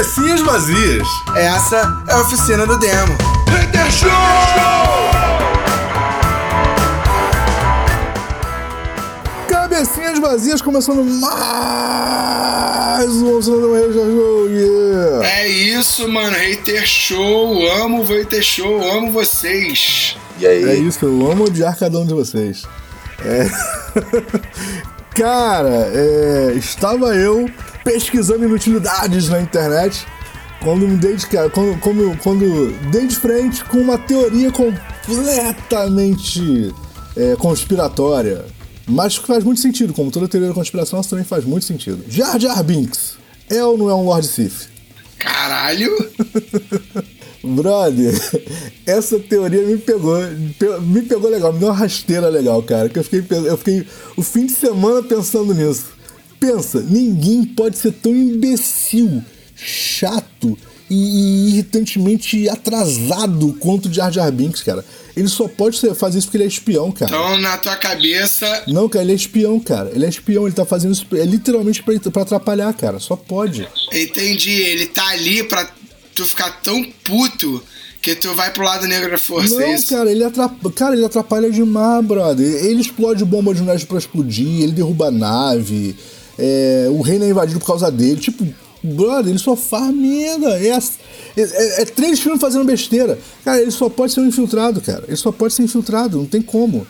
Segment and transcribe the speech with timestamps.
[0.00, 1.06] Cabecinhas vazias.
[1.36, 3.18] Essa é a oficina do demo.
[3.50, 4.08] Hater Show!
[9.46, 14.48] Cabecinhas vazias começando mais um Oficina do Hater Show.
[14.48, 15.28] Yeah.
[15.28, 16.34] É isso, mano.
[16.34, 17.70] Hater Show.
[17.82, 18.82] Amo o Hater Show.
[18.92, 20.16] Amo vocês.
[20.38, 20.64] E aí?
[20.64, 22.62] É isso, eu amo odiar cada um de vocês.
[23.22, 23.50] É...
[25.14, 27.50] Cara, é, estava eu
[27.84, 30.06] pesquisando inutilidades na internet
[30.62, 36.72] quando me dei de, quando, quando, quando dei de frente com uma teoria completamente
[37.16, 38.44] é, conspiratória.
[38.86, 42.04] Mas que faz muito sentido, como toda teoria da conspiração, isso também faz muito sentido.
[42.08, 43.14] Jar Jar Binks
[43.48, 44.68] é ou não é um Lord Sith?
[45.18, 45.90] Caralho!
[47.42, 48.12] Brother,
[48.84, 50.18] essa teoria me pegou,
[50.82, 52.88] me pegou legal, me deu uma rasteira legal, cara.
[52.88, 55.86] Que eu fiquei, eu fiquei o fim de semana pensando nisso.
[56.40, 59.22] Pensa, ninguém pode ser tão imbecil,
[59.54, 64.84] chato e, e irritantemente atrasado quanto o Jar Jar Binks, cara.
[65.16, 67.10] Ele só pode ser, fazer isso porque ele é espião, cara.
[67.10, 68.64] Então, na tua cabeça.
[68.66, 69.90] Não, cara, ele é espião, cara.
[69.94, 72.98] Ele é espião, ele tá fazendo isso é literalmente pra, pra atrapalhar, cara.
[72.98, 73.68] Só pode.
[73.92, 75.68] Entendi, ele tá ali pra
[76.14, 77.62] tu ficar tão puto
[78.00, 79.54] que tu vai pro lado negro da força.
[79.54, 79.88] Não, é isso?
[79.88, 82.64] cara, ele atrapalha, cara, ele atrapalha demais, brother.
[82.64, 85.94] Ele explode bomba de neve pra explodir, ele derruba a nave,
[86.40, 88.20] é, o reino é invadido por causa dele.
[88.20, 88.46] Tipo,
[88.82, 90.58] brother, ele só faz merda.
[90.58, 93.18] É, é, é, é três filmes fazendo besteira.
[93.44, 95.04] Cara, ele só pode ser um infiltrado, cara.
[95.06, 96.86] Ele só pode ser infiltrado, não tem como.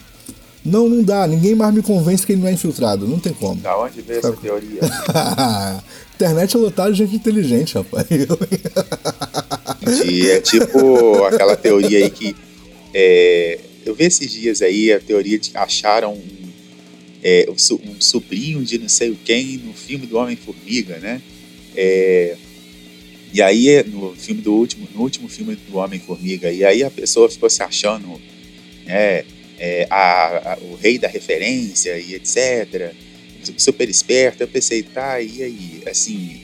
[0.65, 1.27] Não, não dá.
[1.27, 3.09] Ninguém mais me convence que ele não é infiltrado.
[3.09, 3.61] Não tem como.
[3.61, 4.81] Da onde veio essa teoria?
[6.15, 8.07] Internet é lotada de gente inteligente, rapaz.
[10.05, 12.37] E é tipo aquela teoria aí que.
[12.93, 16.40] É, eu vi esses dias aí a teoria de que acharam um,
[17.23, 21.21] é, um sobrinho de não sei o quem no filme do Homem-Formiga, né?
[21.77, 22.37] É,
[23.33, 27.31] e aí, no filme do último, no último filme do Homem-Formiga, e aí a pessoa
[27.31, 28.21] ficou se achando
[28.85, 29.25] né,
[29.59, 32.93] é, a, a, o rei da referência e etc.
[33.57, 34.43] Super esperto.
[34.43, 35.83] Eu pensei, tá, e aí?
[35.87, 36.41] Assim,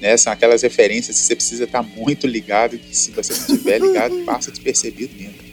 [0.00, 3.80] né, são aquelas referências que você precisa estar muito ligado, que se você não estiver
[3.80, 5.52] ligado, passa despercebido mesmo.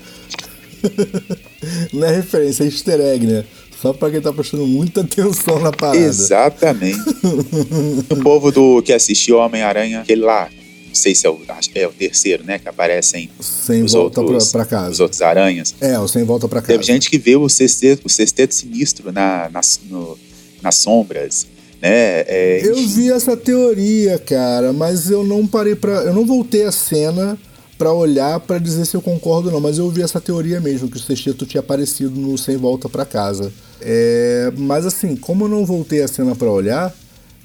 [1.94, 3.46] Não é referência, é easter egg, né?
[3.82, 5.98] Só pra quem tá prestando muita atenção na parada.
[5.98, 7.00] Exatamente.
[8.10, 10.50] o povo do que assistiu Homem-Aranha, aquele lá,
[10.88, 11.40] não sei se é o,
[11.76, 12.60] é o terceiro, né?
[12.60, 14.92] Que aparecem sem os volta outros, pra, pra casa.
[14.92, 15.74] os outros aranhas.
[15.80, 16.74] É, o sem volta pra casa.
[16.74, 20.18] Teve gente que vê o sexteto, o sexteto sinistro na, nas, no,
[20.62, 21.48] nas sombras.
[21.82, 22.22] Né?
[22.28, 26.72] É, eu vi essa teoria, cara, mas eu não parei para, eu não voltei a
[26.74, 27.40] cena
[27.80, 30.90] para olhar para dizer se eu concordo ou não, mas eu vi essa teoria mesmo
[30.90, 33.54] que o sexteto tinha aparecido no sem volta para casa.
[33.80, 36.94] É, mas assim, como eu não voltei a cena para olhar,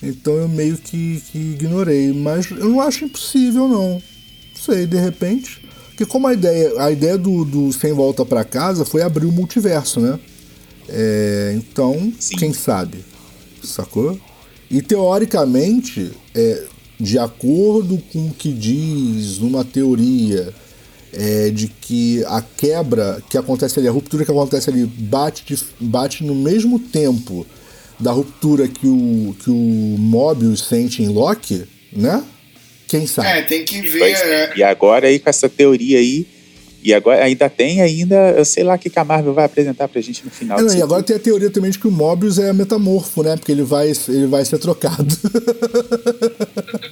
[0.03, 2.13] então eu meio que, que, ignorei.
[2.13, 3.93] Mas eu não acho impossível não.
[3.93, 4.03] Não
[4.61, 8.85] sei, de repente, porque como a ideia, a ideia do, do sem volta para casa
[8.85, 10.19] foi abrir o multiverso, né?
[10.89, 12.37] É, então, Sim.
[12.37, 13.05] quem sabe?
[13.63, 14.19] sacou?
[14.69, 16.65] E teoricamente, é,
[16.99, 20.53] de acordo com o que diz uma teoria
[21.13, 25.63] é, de que a quebra que acontece ali, a ruptura que acontece ali, bate, de,
[25.81, 27.47] bate no mesmo tempo
[27.99, 32.23] da ruptura que o, que o Mobius sente em Loki, né?
[32.89, 33.29] Quem sabe?
[33.29, 33.99] É, tem que ver.
[33.99, 34.53] Pois, é.
[34.57, 36.27] E agora aí com essa teoria aí,
[36.85, 39.89] e agora ainda tem ainda, eu sei lá o que que a Marvel vai apresentar
[39.89, 40.59] pra gente no final.
[40.59, 43.37] É, não, e agora tem a teoria também de que o Mobius é metamorfo, né?
[43.37, 45.07] Porque ele vai, ele vai ser trocado.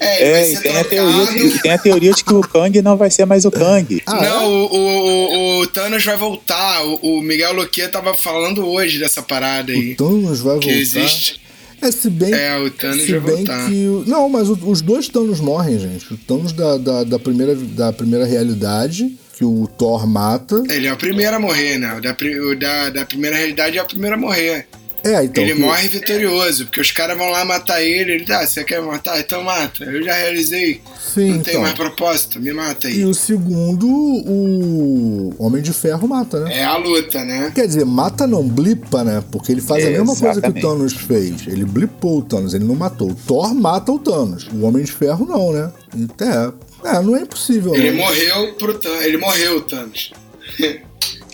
[0.00, 2.97] É, É, e tem a, teoria de, tem a teoria de que o Kang não
[2.97, 4.03] vai ser mais o Kang.
[4.06, 6.84] Ah, não, o, o, o, o Thanos vai voltar.
[6.84, 9.92] O, o Miguel Loquia tava falando hoje dessa parada aí.
[9.92, 10.80] O Thanos vai que voltar.
[10.80, 11.41] existe.
[11.80, 13.69] É, se bem, É, o Thanos se vai bem voltar.
[13.69, 14.03] que.
[14.06, 16.12] Não, mas o- os dois Thanos morrem, gente.
[16.12, 20.62] O Thanos da, da, da primeira, da primeira realidade, que o Thor mata.
[20.70, 21.94] Ele é o primeiro a morrer, né?
[21.97, 22.16] O da,
[22.48, 24.66] o da, da primeira realidade é o primeiro a morrer.
[25.04, 25.42] É, então.
[25.42, 28.12] ele que- morre vitorioso, porque os caras vão lá matar ele.
[28.12, 29.18] Ele tá, você quer me matar?
[29.18, 29.83] Então mata.
[29.83, 30.80] Eu já realizei.
[31.12, 31.62] Sim, Não tem então.
[31.62, 33.04] mais propósito, me mata E aí.
[33.04, 36.59] o segundo, o Homem de Ferro mata, né?
[36.59, 37.50] É a luta, né?
[37.53, 39.22] Quer dizer, mata não, blipa, né?
[39.33, 40.62] Porque ele faz a É, mesma coisa que o exatamente.
[40.62, 41.47] Thanos fez.
[41.48, 43.10] Ele blipou o Thanos, ele não matou.
[43.10, 44.47] O Thor mata o Thanos.
[44.53, 45.72] O Homem de Ferro não, né?
[45.97, 46.54] Então,
[46.84, 47.97] é, é não é impossível, Ele né?
[47.97, 49.05] morreu pro Thanos.
[49.05, 50.13] Ele morreu, Thanos.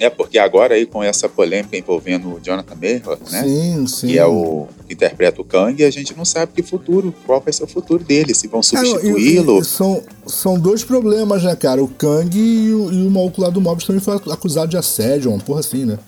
[0.01, 3.43] É, porque agora aí com essa polêmica envolvendo o Jonathan Major, né?
[3.43, 4.07] Sim, sim.
[4.09, 7.53] Que é o que interpreta o Kang, a gente não sabe que futuro, qual vai
[7.53, 9.61] ser o futuro dele, se vão É, substituí-lo.
[9.61, 11.83] e são, são dois problemas, né, cara?
[11.83, 15.33] O Kang e o, e o maluco lá do Mobius também foi acusado de assédio,
[15.33, 15.99] uma porra assim, né?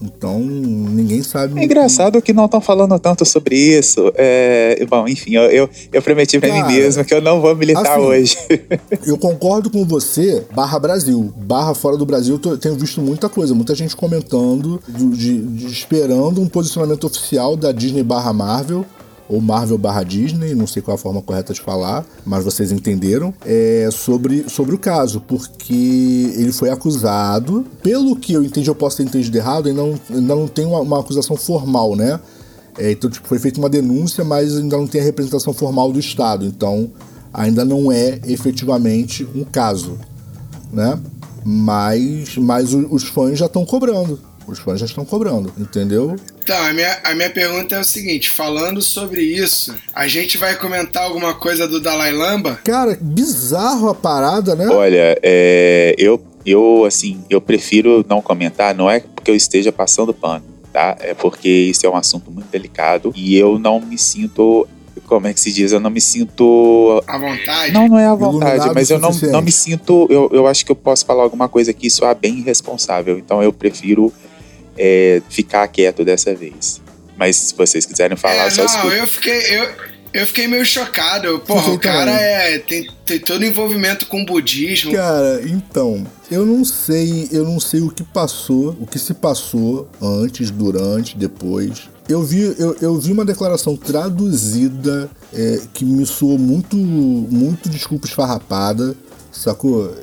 [0.00, 1.58] Então, ninguém sabe.
[1.60, 4.12] É engraçado que não estão falando tanto sobre isso.
[4.14, 7.54] É, bom, enfim, eu, eu, eu prometi pra Cara, mim mesmo que eu não vou
[7.56, 8.36] militar assim, hoje.
[9.06, 11.32] Eu concordo com você, barra Brasil.
[11.36, 15.66] Barra fora do Brasil, eu tenho visto muita coisa, muita gente comentando, de, de- de-
[15.66, 18.84] esperando um posicionamento oficial da Disney barra Marvel.
[19.28, 23.34] Ou Marvel barra Disney, não sei qual a forma correta de falar, mas vocês entenderam,
[23.44, 28.98] é, sobre, sobre o caso, porque ele foi acusado, pelo que eu entendi, eu posso
[28.98, 32.20] ter entendido errado, ainda não, ainda não tem uma, uma acusação formal, né?
[32.78, 35.98] É, então, tipo, foi feita uma denúncia, mas ainda não tem a representação formal do
[35.98, 36.44] Estado.
[36.44, 36.90] Então,
[37.32, 39.98] ainda não é efetivamente um caso,
[40.72, 40.98] né?
[41.44, 44.18] Mas, mas os fãs já estão cobrando.
[44.46, 46.14] Os fãs já estão cobrando, entendeu?
[46.42, 50.54] Então, a minha, a minha pergunta é o seguinte: falando sobre isso, a gente vai
[50.56, 52.60] comentar alguma coisa do Dalai Lama?
[52.62, 54.68] Cara, bizarro a parada, né?
[54.68, 60.14] Olha, é, eu, eu, assim, eu prefiro não comentar, não é porque eu esteja passando
[60.14, 60.96] pano, tá?
[61.00, 64.68] É porque isso é um assunto muito delicado e eu não me sinto,
[65.06, 65.72] como é que se diz?
[65.72, 67.72] Eu não me sinto À vontade?
[67.72, 70.06] Não, não é à vontade, Iluminado mas eu não, não me sinto.
[70.08, 73.18] Eu, eu acho que eu posso falar alguma coisa que soa bem irresponsável.
[73.18, 74.12] Então eu prefiro
[74.78, 76.80] é, ficar quieto dessa vez.
[77.16, 79.38] Mas se vocês quiserem falar, É, só não, eu fiquei.
[79.58, 79.70] Eu,
[80.12, 81.38] eu fiquei meio chocado.
[81.40, 82.24] Porra, o cara também.
[82.24, 84.92] é, tem, tem todo envolvimento com budismo.
[84.92, 89.88] Cara, então, eu não sei, eu não sei o que passou, o que se passou
[90.00, 91.88] antes, durante, depois.
[92.08, 98.06] Eu vi, eu, eu vi uma declaração traduzida é, que me soou muito, muito desculpa
[98.06, 98.94] esfarrapada,
[99.30, 99.94] sacou?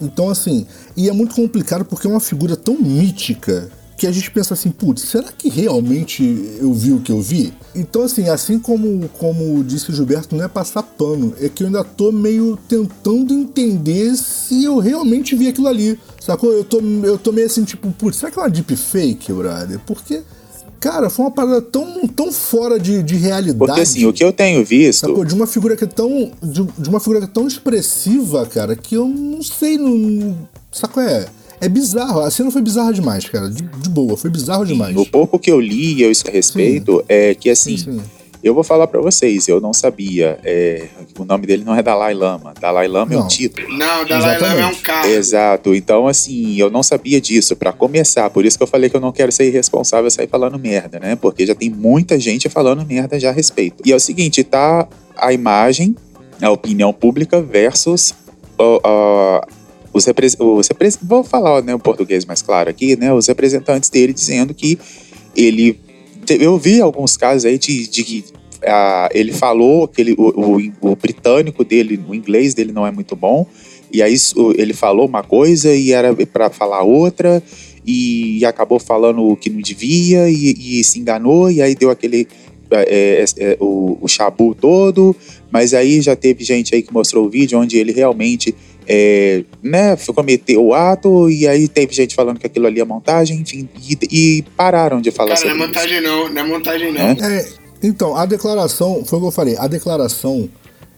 [0.00, 0.66] Então, assim,
[0.96, 4.70] e é muito complicado porque é uma figura tão mítica que a gente pensa assim,
[4.70, 6.22] putz, será que realmente
[6.60, 7.52] eu vi o que eu vi?
[7.74, 11.66] Então, assim, assim como, como disse o Gilberto, não é passar pano, é que eu
[11.66, 16.52] ainda tô meio tentando entender se eu realmente vi aquilo ali, sacou?
[16.52, 19.80] Eu tô, eu tô meio assim, tipo, putz, será que é uma deepfake, brother?
[19.84, 20.22] Porque,
[20.78, 23.58] cara, foi uma parada tão, tão fora de, de realidade.
[23.58, 25.00] Porque assim, o que eu tenho visto.
[25.00, 25.24] Sacou?
[25.24, 26.30] De uma figura que é tão.
[26.40, 29.76] De, de uma figura é tão expressiva, cara, que eu não sei.
[29.76, 30.38] Não,
[30.70, 31.02] sacou?
[31.02, 31.26] É.
[31.60, 32.20] É bizarro.
[32.20, 33.50] A cena foi bizarra demais, cara.
[33.50, 34.96] De, de boa, foi bizarro demais.
[34.96, 37.76] O pouco que eu li e eu a respeito é que assim.
[37.76, 38.02] Sim, sim.
[38.42, 40.38] Eu vou falar pra vocês, eu não sabia.
[40.44, 40.86] é,
[41.18, 42.54] o nome dele não é Dalai Lama.
[42.60, 43.26] Dalai Lama é um Não.
[43.28, 43.68] título.
[43.76, 44.82] Não, o Dalai Lama é um Exatamente.
[44.82, 45.08] carro.
[45.08, 45.74] Exato.
[45.74, 47.56] Então, assim, eu não sabia disso.
[47.56, 50.28] Pra começar, por isso que eu falei que eu não quero ser irresponsável e sair
[50.28, 51.16] falando merda, né?
[51.16, 53.82] Porque já tem muita gente falando merda já a respeito.
[53.84, 55.96] E é o seguinte, tá a imagem,
[56.40, 58.14] a opinião pública versus
[58.56, 59.40] ó, ó,
[59.92, 60.98] os representantes.
[61.02, 63.12] Vou falar né, o português mais claro aqui, né?
[63.12, 64.78] Os representantes dele dizendo que
[65.36, 65.78] ele.
[66.28, 68.24] Eu vi alguns casos aí de, que
[68.66, 72.90] ah, ele falou que ele, o, o- o britânico dele, o inglês dele não é
[72.90, 73.46] muito bom.
[73.90, 74.14] E aí
[74.56, 77.42] ele falou uma coisa e era para falar outra.
[77.86, 81.50] E, acabou falando o que não devia e, e se enganou.
[81.50, 82.28] E aí deu aquele.
[82.70, 85.16] é, é, o, o chabu todo.
[85.50, 88.54] Mas aí já teve gente aí que mostrou o vídeo onde ele realmente
[88.88, 93.40] é, né, cometeu o ato, e aí teve gente falando que aquilo ali é montagem,
[93.40, 96.92] enfim, e, e pararam de falar Cara, não é sobre montagem não, não é montagem
[96.92, 97.00] não.
[97.00, 97.12] É?
[97.20, 97.48] É,
[97.82, 100.48] então, a declaração, foi o que eu falei, a declaração,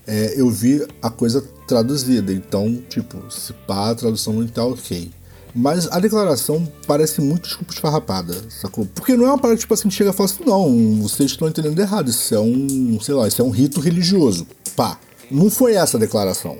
[0.06, 5.10] é, eu vi a coisa traduzida, então, tipo, se pá, a tradução não tá ok.
[5.52, 8.86] Mas a declaração parece muito desculpa esfarrapada, sacou?
[8.94, 11.48] Porque não é uma parada, tipo assim, que chega e fala assim, não, vocês estão
[11.48, 14.46] entendendo errado, isso é um, sei lá, isso é um rito religioso.
[14.76, 14.96] Pá,
[15.31, 16.56] não foi essa a declaração,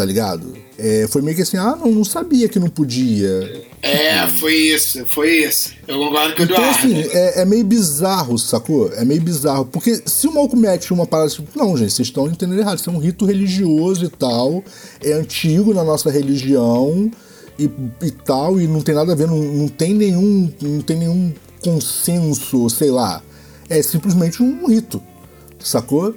[0.00, 0.54] tá ligado?
[0.78, 3.66] É, foi meio que assim, ah, não, não sabia que não podia.
[3.82, 5.74] É, foi isso, foi isso.
[5.86, 6.78] Eu concordo com o Então, Eduardo.
[6.78, 8.90] assim, é, é meio bizarro, sacou?
[8.94, 9.66] É meio bizarro.
[9.66, 12.78] Porque se o maluco mete uma parada tipo, não, gente, vocês estão entendendo errado.
[12.78, 14.64] Isso é um rito religioso e tal.
[15.04, 17.10] É antigo na nossa religião
[17.58, 17.68] e,
[18.00, 18.58] e tal.
[18.58, 20.50] E não tem nada a ver, não, não tem nenhum.
[20.62, 21.30] Não tem nenhum
[21.62, 23.22] consenso, sei lá.
[23.68, 25.02] É simplesmente um rito,
[25.58, 26.14] sacou?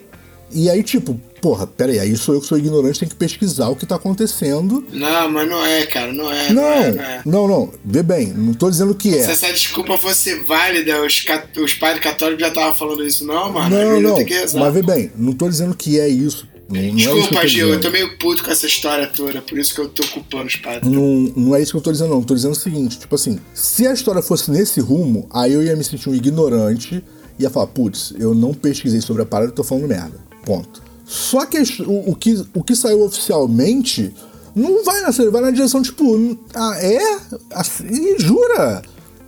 [0.54, 3.76] E aí, tipo, porra, peraí, aí sou eu que sou ignorante, tem que pesquisar o
[3.76, 4.86] que tá acontecendo.
[4.94, 6.54] Não, mas não é, cara, não é.
[6.54, 7.22] Não, Não, é, não é.
[7.26, 9.24] não, não, vê bem, não tô dizendo que é.
[9.24, 11.26] Se essa desculpa fosse válida, os,
[11.62, 13.76] os padres católicos já estavam falando isso, não, mano.
[13.76, 14.16] Não, não.
[14.16, 14.58] rezar.
[14.58, 16.48] Mas vê bem, não tô dizendo que é isso.
[16.70, 19.76] Não, é Desculpa, tô Gil, eu tô meio puto com essa história toda, por isso
[19.76, 20.90] que eu tô culpando os padres.
[20.90, 22.20] Não, não é isso que eu tô dizendo, não.
[22.20, 25.62] Eu tô dizendo o seguinte, tipo assim, se a história fosse nesse rumo, aí eu
[25.62, 27.04] ia me sentir um ignorante
[27.38, 30.18] e ia falar, putz, eu não pesquisei sobre a parada e tô falando merda.
[30.46, 30.83] Ponto.
[31.06, 34.14] Só que o, o que o que saiu oficialmente
[34.56, 37.18] não vai nessa, vai na direção, tipo, ah, é?
[37.52, 38.82] Assim, jura?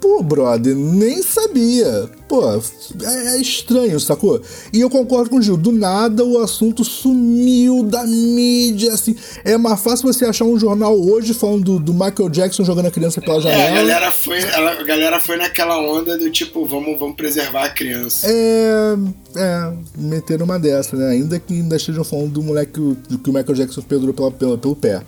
[0.05, 2.07] Pô, brother, nem sabia.
[2.27, 4.39] Pô, é, é, estranho, sacou?
[4.71, 9.15] E eu concordo com o Gil, do nada o assunto sumiu da mídia, assim.
[9.43, 12.91] É mais fácil você achar um jornal hoje falando do, do Michael Jackson jogando a
[12.91, 13.63] criança pela janela.
[13.63, 17.69] É, a galera foi, a galera foi naquela onda do tipo, vamos, vamos preservar a
[17.69, 18.27] criança.
[18.29, 18.95] É,
[19.35, 21.13] é, meteram uma dessa, né?
[21.13, 22.73] Ainda que ainda estejam falando do moleque
[23.09, 25.01] que, que o Michael Jackson pendurou pela, pela, pelo pé.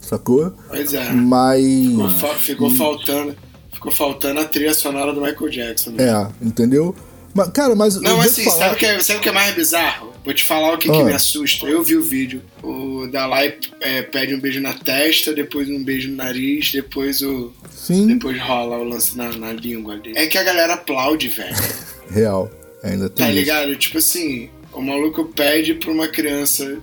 [0.00, 0.52] Sacou?
[0.68, 1.10] Pois é.
[1.10, 1.66] Mas.
[2.14, 3.47] Ficou, ficou faltando.
[3.78, 5.90] Ficou faltando a trilha sonora do Michael Jackson.
[5.90, 6.04] Né?
[6.04, 6.96] É, entendeu?
[7.32, 7.94] Mas, cara, mas.
[8.00, 8.56] Não, assim, falar...
[8.56, 10.12] sabe o que, é, sabe que é mais bizarro?
[10.24, 10.92] Vou te falar o que, ah.
[10.92, 11.64] que me assusta.
[11.64, 12.42] Eu vi o vídeo.
[12.60, 17.52] O Dalai é, pede um beijo na testa, depois um beijo no nariz, depois o.
[17.70, 18.08] Sim.
[18.08, 20.12] Depois rola o lance na, na língua ali.
[20.16, 21.54] É que a galera aplaude, velho.
[22.10, 22.50] Real.
[22.82, 23.26] Ainda tem.
[23.26, 23.38] Tá isso.
[23.38, 23.76] ligado?
[23.76, 26.78] Tipo assim, o maluco pede pra uma criança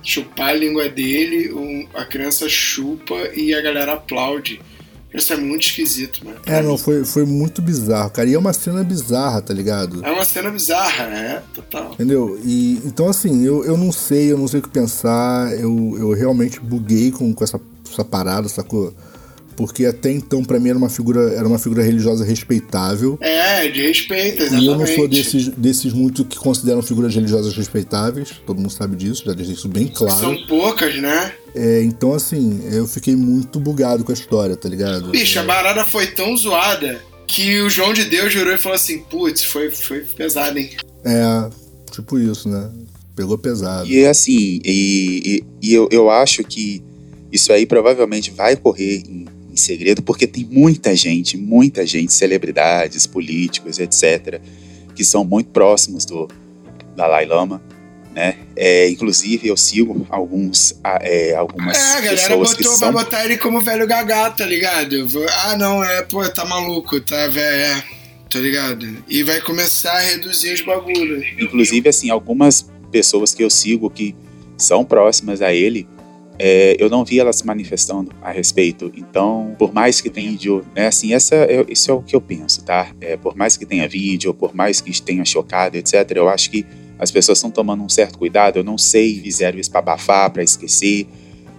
[0.00, 4.60] chupar a língua dele, um, a criança chupa e a galera aplaude.
[5.12, 6.38] Isso é muito esquisito, mano.
[6.46, 8.28] É, não, foi, foi muito bizarro, cara.
[8.28, 10.04] E é uma cena bizarra, tá ligado?
[10.04, 11.92] É uma cena bizarra, é, total.
[11.94, 12.40] Entendeu?
[12.44, 15.52] E, então, assim, eu, eu não sei, eu não sei o que pensar.
[15.58, 18.94] Eu, eu realmente buguei com, com essa, essa parada, sacou?
[19.60, 23.18] porque até então para mim era uma figura era uma figura religiosa respeitável.
[23.20, 24.64] É, de respeito, exatamente.
[24.64, 28.96] E eu não sou desses, desses muito que consideram figuras religiosas respeitáveis, todo mundo sabe
[28.96, 30.18] disso, já deixei isso bem claro.
[30.18, 31.34] São poucas, né?
[31.54, 35.10] É, então assim, eu fiquei muito bugado com a história, tá ligado?
[35.10, 35.42] Bicho, é.
[35.42, 39.44] a barada foi tão zoada que o João de Deus jurou e falou assim: putz,
[39.44, 40.70] foi, foi pesado, hein?
[41.04, 41.50] É,
[41.90, 42.70] tipo isso, né?
[43.16, 43.88] Pegou pesado.
[43.88, 46.82] E assim, e, e, e eu, eu acho que
[47.32, 53.06] isso aí provavelmente vai correr em em segredo, porque tem muita gente, muita gente, celebridades,
[53.06, 54.40] políticos, etc.,
[54.94, 56.28] que são muito próximos do
[56.96, 57.62] Dalai Lama.
[58.14, 58.36] Né?
[58.56, 62.92] É, inclusive eu sigo alguns é, algumas é, a galera pessoas botou, que são...
[62.92, 65.06] vai botar ele como velho gagá, tá ligado?
[65.44, 67.84] Ah, não, é, pô, tá maluco, tá velho, é,
[68.28, 68.86] tá ligado?
[69.08, 71.24] E vai começar a reduzir os bagulhos.
[71.38, 74.14] Inclusive, assim, algumas pessoas que eu sigo que
[74.56, 75.86] são próximas a ele,
[76.42, 78.90] é, eu não vi ela se manifestando a respeito.
[78.96, 82.20] Então, por mais que tenha vídeo, né, assim, essa é, isso é o que eu
[82.20, 82.90] penso, tá?
[83.00, 86.66] É, por mais que tenha vídeo, por mais que tenha chocado, etc., eu acho que
[87.00, 88.58] as pessoas estão tomando um certo cuidado.
[88.58, 91.08] Eu não sei se fizeram isso para abafar, para esquecer,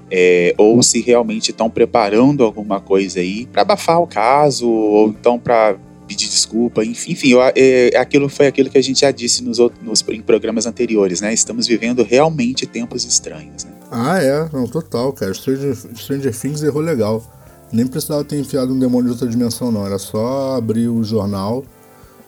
[0.10, 5.40] é, ou se realmente estão preparando alguma coisa aí para abafar o caso, ou então
[5.40, 5.76] para
[6.08, 9.58] pedir desculpa, enfim, enfim eu, é, aquilo foi aquilo que a gente já disse nos,
[9.82, 11.34] nos em programas anteriores, né?
[11.34, 13.72] Estamos vivendo realmente tempos estranhos, né?
[13.90, 15.34] Ah, é, não, total, cara.
[15.34, 17.24] Stranger, Stranger Things errou legal.
[17.72, 19.86] Nem precisava ter enfiado um demônio de outra dimensão, não.
[19.86, 21.64] Era só abrir o jornal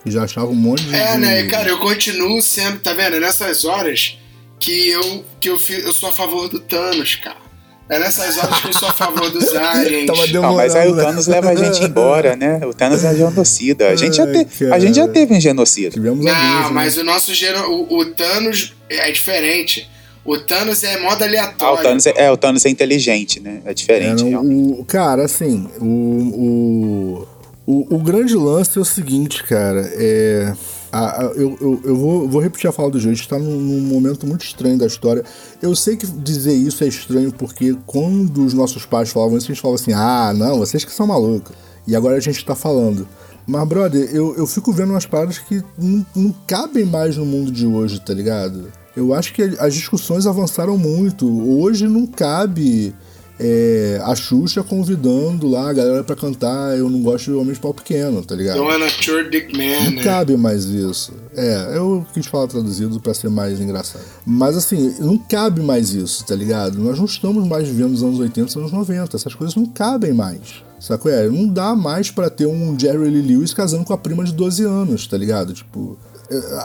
[0.05, 0.95] e já achava um monte de.
[0.95, 3.15] É, né, cara, eu continuo sendo, tá vendo?
[3.15, 4.17] É nessas horas
[4.59, 7.43] que eu, que eu, eu sou a favor do Thanos, cara.
[7.89, 10.07] É nessas horas que eu sou a favor dos aliens.
[10.07, 11.03] Tava não, mas aí o né?
[11.03, 12.61] Thanos leva a gente embora, né?
[12.65, 13.89] O Thanos é genocida.
[13.89, 15.91] A gente, já, te, a gente já teve um genocida.
[15.91, 17.01] Tivemos não, alguns, mas né?
[17.01, 19.89] o nosso geno, o, o Thanos é diferente.
[20.25, 21.77] O Thanos é modo aleatório.
[21.77, 23.61] Ah, o Thanos é, é, o Thanos é inteligente, né?
[23.65, 24.23] É diferente.
[24.23, 27.27] É, o, cara, assim, o, o,
[27.65, 29.81] o, o, grande lance é o seguinte, cara.
[29.93, 30.53] É,
[30.91, 33.13] a, a, eu, eu, eu vou, vou, repetir a fala do jogo.
[33.13, 35.23] A gente tá num, num, momento muito estranho da história.
[35.61, 39.53] Eu sei que dizer isso é estranho porque quando os nossos pais falavam isso, a
[39.53, 41.55] gente falava assim: ah, não, vocês que são malucos.
[41.87, 43.07] E agora a gente tá falando.
[43.47, 47.51] Mas, brother, eu, eu fico vendo umas paradas que não, não cabem mais no mundo
[47.51, 48.71] de hoje, tá ligado?
[48.95, 51.27] Eu acho que as discussões avançaram muito.
[51.59, 52.93] Hoje não cabe
[53.39, 57.73] é, a Xuxa convidando lá a galera pra cantar Eu Não Gosto de Homens Pau
[57.73, 58.57] Pequeno, tá ligado?
[58.57, 60.03] Don't wanna dick man, Não né?
[60.03, 61.13] cabe mais isso.
[61.35, 64.03] É, eu quis falar traduzido para ser mais engraçado.
[64.25, 66.79] Mas assim, não cabe mais isso, tá ligado?
[66.79, 69.17] Nós não estamos mais vivendo os anos 80 os anos 90.
[69.17, 70.63] Essas coisas não cabem mais.
[70.79, 71.07] Saco?
[71.07, 74.33] É, não dá mais para ter um Jerry Lee Lewis casando com a prima de
[74.33, 75.53] 12 anos, tá ligado?
[75.53, 76.12] Tipo, é,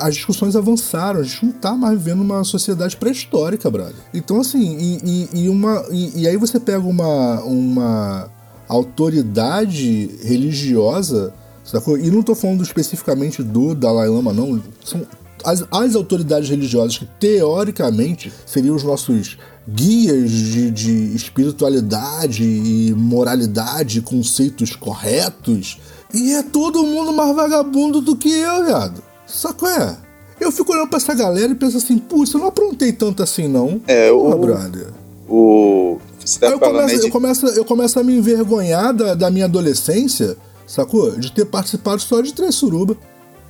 [0.00, 3.94] as discussões avançaram, a gente não tá mais vivendo uma sociedade pré-histórica, brother.
[4.12, 8.30] Então, assim, e, e, e uma, e, e, aí você pega uma, uma
[8.68, 11.32] autoridade religiosa,
[11.64, 11.98] sacou?
[11.98, 14.62] E não tô falando especificamente do Dalai Lama, não.
[14.84, 15.06] São
[15.44, 24.00] as, as autoridades religiosas que, teoricamente, seriam os nossos guias de, de espiritualidade e moralidade,
[24.00, 25.78] conceitos corretos.
[26.12, 29.07] E é todo mundo mais vagabundo do que eu, viado.
[29.28, 29.96] Saco é?
[30.40, 33.48] Eu fico olhando pra essa galera e penso assim, putz, eu não aprontei tanto assim,
[33.48, 33.80] não.
[33.86, 34.38] É, Porra, o.
[34.38, 34.86] brother.
[35.28, 35.98] O.
[36.40, 41.12] Tá eu, começo, eu, começo, eu começo a me envergonhar da, da minha adolescência, sacou?
[41.12, 42.96] De ter participado só de três suruba.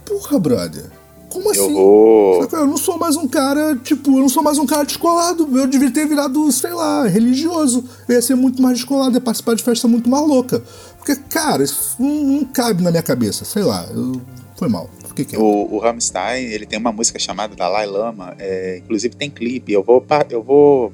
[0.05, 0.85] Porra, brother.
[1.29, 1.61] Como assim.
[1.61, 2.43] Eu vou.
[2.43, 2.59] Sacou?
[2.61, 5.49] Eu não sou mais um cara, tipo, eu não sou mais um cara descolado.
[5.59, 7.85] Eu devia ter virado, sei lá, religioso.
[8.09, 10.63] Eu ia ser muito mais descolado, ia participar de festa muito mais louca.
[10.97, 13.45] Porque, cara, isso não, não cabe na minha cabeça.
[13.45, 14.21] Sei lá, eu...
[14.57, 14.89] foi mal.
[15.25, 15.43] Fiquei quieto.
[15.43, 19.73] O, o Rammstein, ele tem uma música chamada Dalai Lama, é, inclusive tem clipe.
[19.73, 20.93] Eu vou, eu vou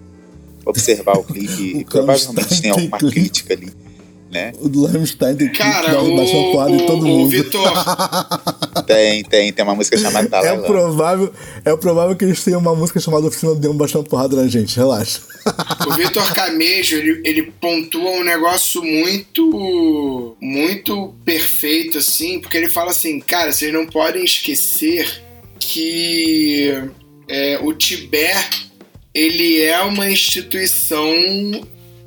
[0.65, 1.83] observar o clipe.
[1.83, 3.15] O provavelmente tem alguma clipe.
[3.15, 3.71] crítica ali,
[4.31, 4.53] né?
[4.61, 7.29] O do Rammstein tem que Cara, dar o, porrada em todo o, o mundo.
[7.31, 7.63] Vitor,
[8.87, 10.67] Tem, tem, tem uma música chamada Dalai É Lama.
[10.67, 11.33] provável,
[11.65, 14.77] é provável que eles tenham uma música chamada Oficina do Demo bastante porrada na gente,
[14.77, 15.21] relaxa.
[15.87, 19.51] o Vitor Camejo, ele, ele pontua um negócio muito,
[20.45, 25.23] muito perfeito, assim, porque ele fala assim, cara, vocês não podem esquecer
[25.59, 26.71] que
[27.27, 28.71] é, o Tibete,
[29.15, 31.11] ele é uma instituição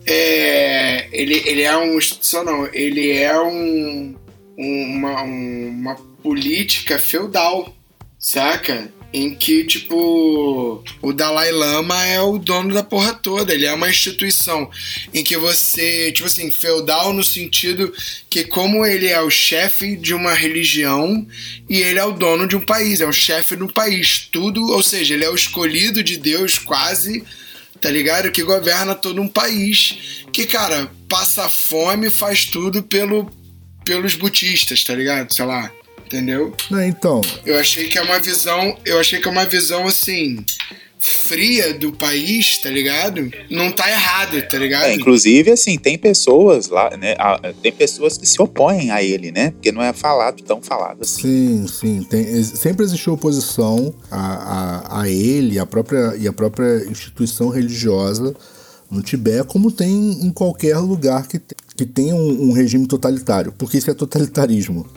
[0.05, 4.15] é, ele, ele é uma instituição, não, ele é um,
[4.55, 7.75] uma, um- uma política feudal,
[8.19, 8.91] saca?
[9.13, 13.89] Em que, tipo, o Dalai Lama é o dono da porra toda, ele é uma
[13.89, 14.69] instituição
[15.13, 17.93] em que você, tipo assim, feudal no sentido
[18.29, 21.25] que, como ele é o chefe de uma religião
[21.69, 24.83] e ele é o dono de um país, é o chefe do país, tudo, ou
[24.83, 27.23] seja, ele é o escolhido de Deus quase
[27.79, 28.31] tá ligado?
[28.31, 33.31] Que governa todo um país que, cara, passa fome, faz tudo pelo,
[33.85, 35.33] pelos butistas, tá ligado?
[35.33, 35.71] Sei lá,
[36.07, 36.53] entendeu?
[36.71, 40.43] Não, então, Eu achei que é uma visão, eu achei que é uma visão assim
[40.99, 43.29] fria do país, tá ligado?
[43.51, 44.85] Não tá errado, tá ligado?
[44.85, 47.15] É, inclusive, assim, tem pessoas lá, né?
[47.19, 49.51] a- Tem pessoas que se opõem a ele, né?
[49.51, 51.21] Porque não é falado, tão falado assim.
[51.21, 52.03] sim, sim.
[52.09, 58.33] Tem, sempre existiu oposição a, a, a ele a própria, e a própria instituição religiosa
[58.89, 59.93] no Tibete, como tem
[60.25, 61.39] em qualquer lugar que,
[61.75, 63.53] que tenha um, um regime totalitário.
[63.57, 64.87] Porque isso é totalitarismo,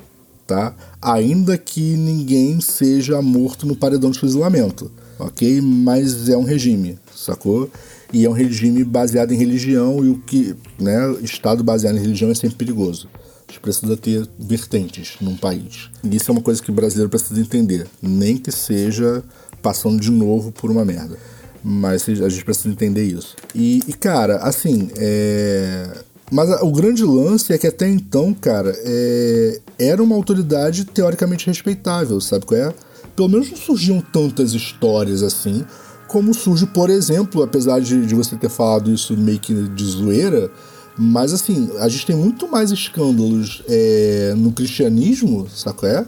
[0.51, 0.75] tá?
[1.01, 5.61] Ainda que ninguém seja morto no paredão de fuzilamento, ok?
[5.61, 7.71] Mas é um regime, sacou?
[8.13, 12.33] E é um regime baseado em religião e o que, né, Estado baseado em religião
[12.33, 13.09] é sempre perigoso.
[13.47, 15.89] A gente precisa ter vertentes num país.
[16.03, 17.87] Isso é uma coisa que o brasileiro precisa entender.
[18.03, 19.23] Nem que seja
[19.63, 21.17] passando de novo por uma merda.
[21.63, 23.37] Mas a gente precisa entender isso.
[23.55, 25.97] E, e, cara, assim, é...
[26.31, 32.21] Mas o grande lance é que até então, cara, é, era uma autoridade teoricamente respeitável,
[32.21, 32.73] sabe qual é?
[33.17, 35.65] Pelo menos não surgiam tantas histórias assim,
[36.07, 40.51] como surge, por exemplo, apesar de, de você ter falado isso meio que de zoeira,
[40.97, 46.07] mas assim, a gente tem muito mais escândalos é, no cristianismo, sacou é?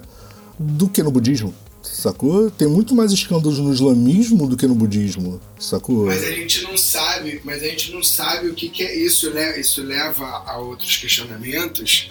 [0.59, 1.53] Do que no budismo,
[2.03, 2.51] sacou?
[2.51, 6.07] Tem muito mais escândalos no islamismo do que no budismo, sacou?
[6.07, 9.31] Mas a gente não sabe, mas a gente não sabe o que, que é isso,
[9.31, 9.59] né?
[9.61, 12.11] Isso leva a outros questionamentos.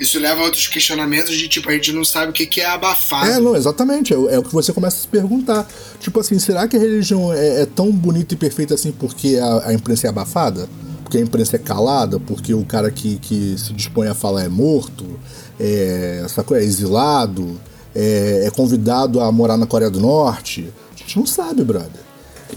[0.00, 2.66] Isso leva a outros questionamentos de tipo, a gente não sabe o que, que é
[2.66, 3.30] abafado.
[3.30, 4.12] É, não, exatamente.
[4.12, 5.66] É, o- é o que você começa a se perguntar.
[6.00, 9.68] Tipo assim, será que a religião é, é tão bonita e perfeita assim porque a,
[9.68, 10.68] a imprensa é abafada?
[11.04, 12.18] Porque a imprensa é calada?
[12.18, 15.06] Porque o cara que, que se dispõe a falar é morto?
[15.60, 16.56] É, sacou?
[16.56, 17.60] é exilado?
[17.94, 20.72] É, é convidado a morar na Coreia do Norte?
[20.94, 22.00] A gente não sabe, brother.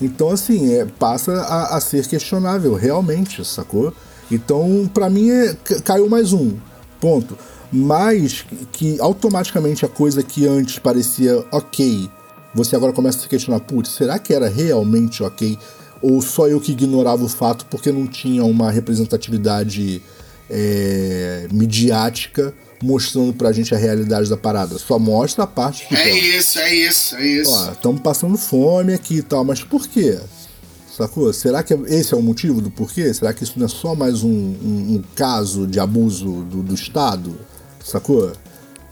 [0.02, 3.94] Então, assim, é, passa a, a ser questionável, realmente, sacou?
[4.32, 6.54] Então, pra mim, é, ca- caiu mais um.
[7.00, 7.38] Ponto.
[7.72, 12.10] Mas que automaticamente a coisa que antes parecia ok,
[12.54, 15.58] você agora começa a se questionar, putz, será que era realmente ok?
[16.02, 20.02] Ou só eu que ignorava o fato porque não tinha uma representatividade
[20.50, 24.78] é, midiática mostrando pra gente a realidade da parada?
[24.78, 25.96] Só mostra a parte que.
[25.96, 27.52] É pô, isso, é isso, é isso.
[27.52, 30.18] Ó, estamos passando fome aqui e tal, mas por quê?
[30.96, 31.32] Sacou?
[31.34, 33.14] Será que esse é o motivo do porquê?
[33.14, 36.74] Será que isso não é só mais um, um- um caso de abuso do, do
[36.74, 37.36] Estado?
[37.84, 38.32] Sacou?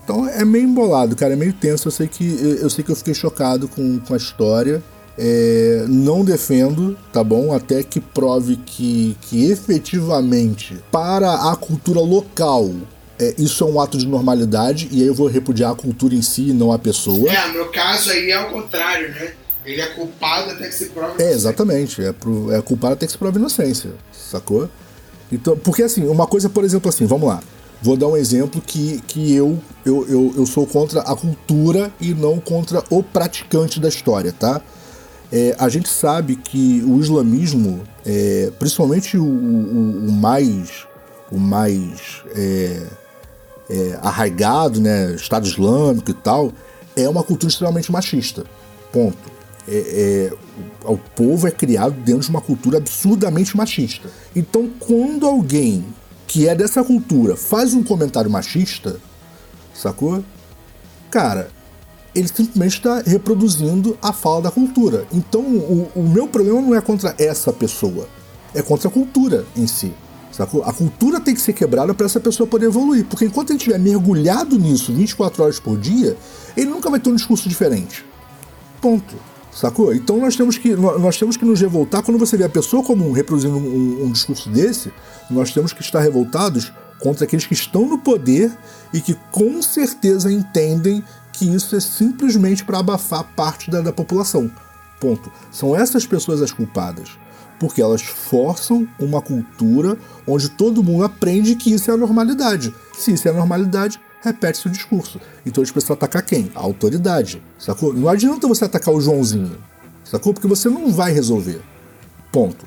[0.04, 1.88] Então é meio embolado, cara, é meio tenso.
[1.88, 4.84] Eu sei que eu, eu sei que eu fiquei chocado com, com a história.
[5.18, 7.54] É, não defendo, tá bom?
[7.54, 12.70] Até que prove que, que efetivamente, para a cultura local,
[13.24, 16.22] é, isso é um ato de normalidade, e aí eu vou repudiar a cultura em
[16.22, 17.32] si e não a pessoa.
[17.32, 19.34] É, no caso aí é o contrário, né?
[19.66, 21.24] Ele é culpado até que se prove.
[21.24, 22.04] É, exatamente.
[22.04, 24.70] É, pro, é culpado até que se prove inocência, sacou?
[25.32, 27.42] Então, porque assim, uma coisa, por exemplo, assim, vamos lá.
[27.82, 32.14] Vou dar um exemplo que, que eu, eu, eu, eu sou contra a cultura e
[32.14, 34.62] não contra o praticante da história, tá?
[35.32, 40.88] É, a gente sabe que o islamismo, é, principalmente o, o, o mais,
[41.32, 42.84] o mais é,
[43.70, 46.52] é, arraigado, né, Estado Islâmico e tal,
[46.96, 48.46] é uma cultura extremamente machista.
[48.92, 49.32] Ponto.
[49.68, 50.34] É, é,
[50.86, 54.10] o, povo é criado dentro de uma cultura absurdamente machista.
[54.36, 55.86] Então, quando alguém
[56.28, 59.00] que é dessa cultura faz um comentário machista,
[59.74, 60.24] sacou?
[61.10, 61.50] Cara,
[62.14, 65.06] ele simplesmente está reproduzindo a fala da cultura.
[65.12, 68.08] Então, o, o, meu problema não é contra essa pessoa,
[68.54, 69.94] é contra a cultura em si.
[70.34, 70.64] Sacou?
[70.64, 73.78] A cultura tem que ser quebrada para essa pessoa poder evoluir, porque enquanto ele estiver
[73.78, 76.18] mergulhado nisso 24 horas por dia,
[76.58, 78.04] ele nunca vai ter um discurso diferente.
[78.82, 79.16] Ponto.
[79.52, 79.94] Sacou?
[79.94, 83.12] Então nós temos que, nós temos que nos revoltar quando você vê a pessoa comum
[83.12, 84.92] reproduzindo um, um discurso desse,
[85.30, 88.52] nós temos que estar revoltados contra aqueles que estão no poder
[88.92, 94.50] e que com certeza entendem que isso é simplesmente para abafar parte da, da população.
[95.00, 95.32] Ponto.
[95.52, 97.10] São essas pessoas as culpadas.
[97.64, 99.98] Porque elas forçam uma cultura
[100.28, 102.76] onde todo mundo aprende que isso é a normalidade.
[102.94, 105.18] Se isso é a normalidade, repete-se o discurso.
[105.46, 106.52] Então eles precisam atacar quem?
[106.56, 107.42] A autoridade.
[107.58, 107.94] Sacou?
[107.94, 109.56] Não adianta você atacar o Joãozinho.
[110.04, 110.34] Sacou?
[110.34, 111.62] Porque você não vai resolver.
[112.34, 112.66] Ponto.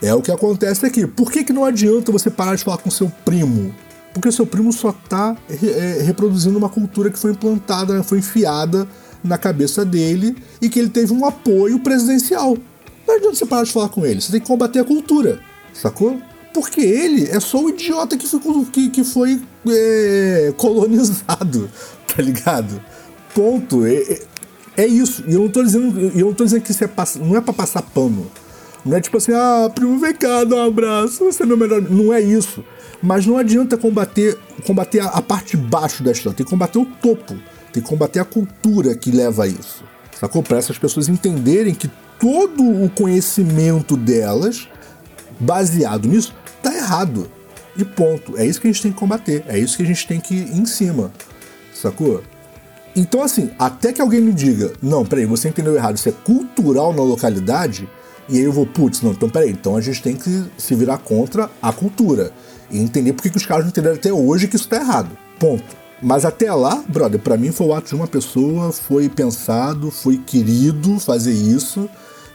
[0.00, 1.04] É o que acontece aqui.
[1.04, 3.74] Por que, que não adianta você parar de falar com seu primo?
[4.14, 8.86] Porque seu primo só está é, reproduzindo uma cultura que foi implantada, foi enfiada
[9.24, 12.56] na cabeça dele e que ele teve um apoio presidencial.
[13.08, 15.40] Não adianta você parar de falar com ele, você tem que combater a cultura,
[15.72, 16.20] sacou?
[16.52, 21.70] Porque ele é só o idiota que foi, que, que foi é, colonizado,
[22.14, 22.78] tá ligado?
[23.34, 23.86] Ponto.
[23.86, 24.22] É, é,
[24.76, 25.24] é isso.
[25.26, 26.90] E eu não tô dizendo, eu não tô dizendo que isso é,
[27.20, 28.30] não é pra passar pano.
[28.84, 31.80] Não é tipo assim, ah, primo, vem cá, dá um abraço, você é meu melhor.
[31.80, 32.62] Não é isso.
[33.02, 36.78] Mas não adianta combater, combater a, a parte de baixo da história, tem que combater
[36.78, 37.38] o topo,
[37.72, 39.82] tem que combater a cultura que leva a isso.
[40.18, 40.42] Sacou?
[40.42, 44.68] Para essas pessoas entenderem que todo o conhecimento delas,
[45.38, 47.30] baseado nisso, tá errado.
[47.76, 48.36] E ponto.
[48.36, 49.44] É isso que a gente tem que combater.
[49.46, 51.12] É isso que a gente tem que ir em cima.
[51.72, 52.22] Sacou?
[52.96, 56.92] Então, assim, até que alguém me diga, não, peraí, você entendeu errado, isso é cultural
[56.92, 57.88] na localidade,
[58.28, 60.98] e aí eu vou, putz, não, então peraí, então a gente tem que se virar
[60.98, 62.32] contra a cultura
[62.68, 65.16] e entender por que os caras não entenderam até hoje que isso tá errado.
[65.38, 65.76] Ponto.
[66.00, 70.16] Mas até lá, brother, para mim foi o ato de uma pessoa, foi pensado, foi
[70.18, 71.88] querido fazer isso.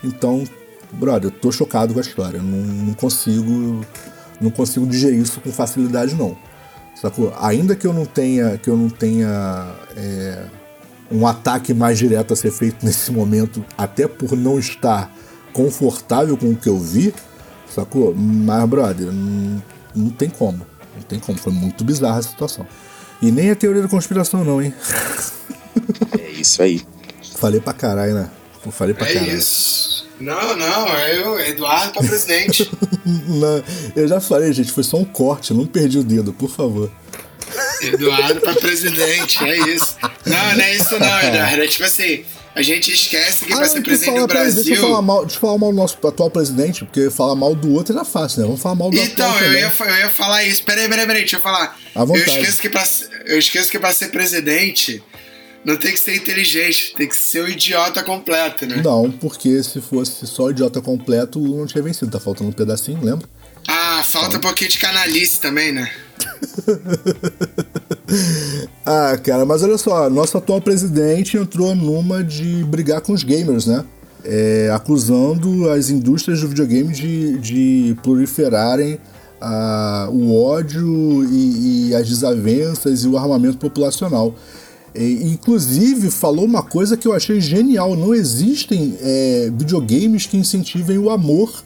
[0.04, 0.44] Então,
[0.92, 2.42] brother, eu tô chocado com a história.
[2.42, 3.86] Não, não consigo.
[4.42, 6.36] Não consigo digerir isso com facilidade, não.
[6.96, 7.34] Sacou?
[7.40, 8.58] Ainda que eu não tenha.
[8.58, 9.74] Que eu não tenha.
[9.96, 10.46] É,
[11.10, 15.14] um ataque mais direto a ser feito nesse momento, até por não estar
[15.54, 17.14] confortável com o que eu vi,
[17.70, 18.14] sacou?
[18.16, 19.62] Mas, brother, não,
[19.96, 20.66] não tem como.
[20.96, 21.38] Não tem como.
[21.38, 22.66] Foi muito bizarra a situação.
[23.24, 24.74] E nem a teoria da conspiração, não, hein?
[26.20, 26.82] É isso aí.
[27.38, 28.30] Falei pra caralho, né?
[28.70, 29.32] Falei pra é caralho.
[29.32, 30.06] É isso.
[30.20, 32.70] Não, não, é eu, Eduardo pra presidente.
[33.06, 33.64] não,
[33.96, 36.92] eu já falei, gente, foi só um corte, não perdi o dedo, por favor.
[37.82, 39.96] Eduardo pra presidente, é isso.
[40.26, 41.62] Não, não é isso não, Eduardo.
[41.62, 44.64] É tipo assim, a gente esquece que ah, vai ser presidente do Brasil.
[44.64, 47.56] Deixa eu, falar mal, deixa eu falar mal do nosso atual presidente, porque falar mal
[47.56, 48.46] do outro era fácil, né?
[48.46, 50.64] Vamos falar mal do então, atual eu ia, eu ia falar isso.
[50.64, 51.78] Peraí, peraí, peraí, deixa eu falar.
[51.96, 52.30] À vontade.
[52.30, 52.84] Eu esqueço, que pra,
[53.26, 55.02] eu esqueço que pra ser presidente
[55.66, 58.82] não tem que ser inteligente, tem que ser o um idiota completo, né?
[58.84, 62.12] Não, porque se fosse só idiota completo, o não tinha vencido.
[62.12, 63.28] Tá faltando um pedacinho, lembra?
[63.68, 65.92] Ah, falta um pouquinho de canalice também, né?
[68.86, 73.66] ah, cara, mas olha só, nosso atual presidente entrou numa de brigar com os gamers,
[73.66, 73.86] né?
[74.26, 78.98] É, acusando as indústrias do videogame de, de proliferarem
[79.40, 84.36] ah, o ódio e, e, as desavenças e o armamento populacional.
[84.94, 90.98] E, inclusive, falou uma coisa que eu achei genial: não existem é, videogames que incentivem
[90.98, 91.64] o amor,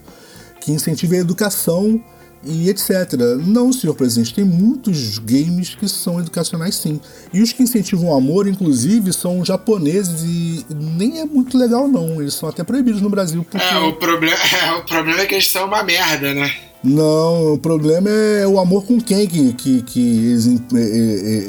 [0.62, 2.00] que incentivem a educação
[2.43, 3.13] e etc.
[3.45, 7.00] Não, senhor presidente, tem muitos games que são educacionais sim.
[7.34, 12.21] E os que incentivam o amor, inclusive, são japoneses e nem é muito legal não.
[12.21, 13.45] Eles são até proibidos no Brasil.
[13.50, 13.65] Porque...
[13.65, 16.52] É, o, proble é, o problema é que eles são uma merda, né?
[16.84, 20.45] Não, o problema é o amor com quem que, que, que eles,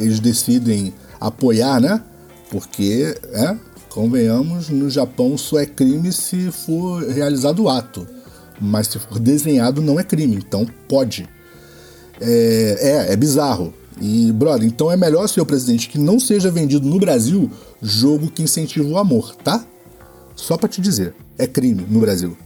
[0.01, 2.03] eles decidem apoiar, né?
[2.51, 3.55] Porque, é,
[3.91, 8.07] convenhamos, no Japão só é crime se for realizado o ato
[8.61, 11.29] mas se for desenhado não é crime, então pode.
[12.21, 13.73] É, é, é bizarro.
[14.01, 17.51] E, brother, então é melhor, senhor presidente, que não seja vendido no Brasil
[17.83, 19.65] jogo que incentiva o amor, tá?
[20.37, 22.37] Só para te dizer, é crime no Brasil.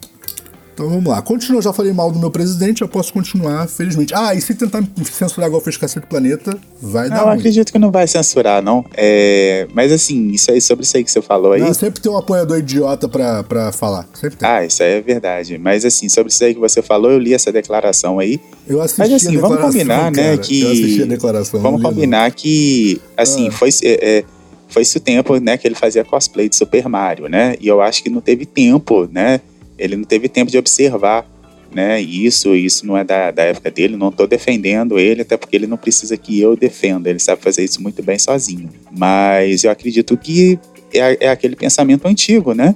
[0.83, 1.23] Então vamos lá.
[1.23, 4.13] Continua, já falei mal do meu presidente, eu posso continuar, felizmente.
[4.17, 7.19] Ah, e se tentar censurar igual fez Cacete Planeta, vai dar.
[7.19, 7.35] Eu ruim.
[7.37, 8.85] acredito que não vai censurar, não.
[8.97, 9.69] É...
[9.73, 11.61] Mas assim, isso aí, sobre isso aí que você falou aí.
[11.61, 14.09] Não, sempre tem um apoiador idiota pra, pra falar.
[14.13, 14.49] Sempre tem.
[14.49, 15.57] Ah, isso aí é verdade.
[15.57, 18.41] Mas assim, sobre isso aí que você falou, eu li essa declaração aí.
[18.67, 20.37] Eu assisti Mas assim, vamos combinar, né, cara.
[20.37, 20.37] né?
[20.39, 20.63] Que...
[20.63, 21.61] Eu assisti a declaração.
[21.61, 22.37] Vamos combinar não.
[22.37, 23.53] que, assim, ah.
[23.53, 23.69] foi.
[23.85, 24.25] É, é,
[24.67, 27.55] foi esse o tempo, né, que ele fazia cosplay de Super Mario, né?
[27.61, 29.43] E eu acho que não teve tempo, né?
[29.83, 31.27] Ele não teve tempo de observar
[31.75, 32.01] né?
[32.01, 35.67] Isso, isso não é da, da época dele, não estou defendendo ele, até porque ele
[35.67, 38.69] não precisa que eu defenda, ele sabe fazer isso muito bem sozinho.
[38.91, 40.59] Mas eu acredito que
[40.93, 42.75] é, é aquele pensamento antigo, né?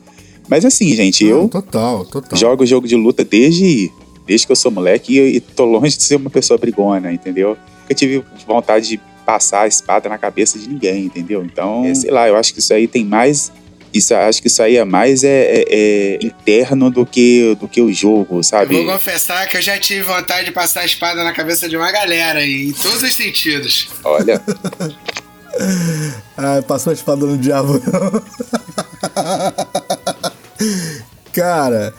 [0.49, 2.39] Mas assim, gente, eu Total, total.
[2.39, 3.91] jogo jogo de luta desde,
[4.27, 7.57] desde que eu sou moleque e, e tô longe de ser uma pessoa brigona, entendeu?
[7.83, 11.45] Nunca tive vontade de passar a espada na cabeça de ninguém, entendeu?
[11.45, 13.53] Então, é, sei lá, eu acho que isso aí tem mais.
[13.97, 17.81] Isso, acho que isso aí é mais é, é- é interno do que, do que
[17.81, 18.75] o jogo, Eu sabe?
[18.75, 21.91] vou confessar que eu já tive vontade de passar a espada na cabeça de uma
[21.93, 23.89] galera, em todos os sentidos.
[24.05, 24.41] Olha,
[26.37, 27.81] Ah, passou a espada no diabo.
[31.33, 31.95] Cara.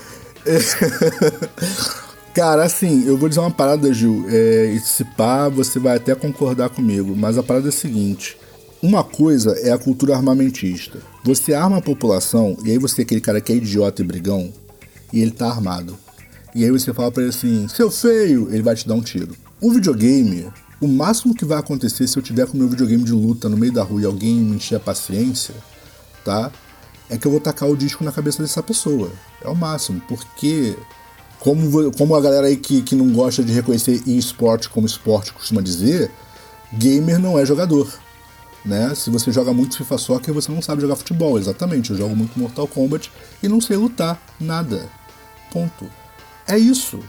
[0.46, 0.60] é-
[2.34, 4.24] Cara, assim, eu vou dizer uma parada, Gil.
[4.30, 7.16] É, e se pá, você vai até concordar comigo.
[7.18, 8.38] Mas a parada é a seguinte:
[8.80, 11.00] uma coisa é a cultura armamentista.
[11.28, 14.50] Você arma a população, e aí você é aquele cara que é idiota e brigão,
[15.12, 15.98] e ele tá armado.
[16.56, 19.36] E aí você fala pra ele assim, seu feio, ele vai te dar um tiro.
[19.60, 20.48] O videogame,
[20.80, 23.74] o máximo que vai acontecer se eu tiver com meu videogame de luta no meio
[23.74, 25.54] da rua e alguém me encher a paciência,
[26.24, 26.50] tá?
[27.10, 29.12] É que eu vou tacar o disco na cabeça dessa pessoa.
[29.44, 30.78] É o máximo, porque
[31.42, 35.60] como, como a galera aí que, que não gosta de reconhecer esporte como esporte costuma
[35.60, 36.10] dizer,
[36.72, 38.07] gamer não é jogador.
[38.68, 38.94] Né?
[38.94, 41.40] Se você joga muito FIFA Soccer, você não sabe jogar futebol.
[41.40, 43.10] Exatamente, eu jogo muito Mortal Kombat
[43.42, 44.22] e não sei lutar.
[44.38, 44.90] Nada.
[45.50, 45.90] Ponto.
[46.46, 47.00] É isso.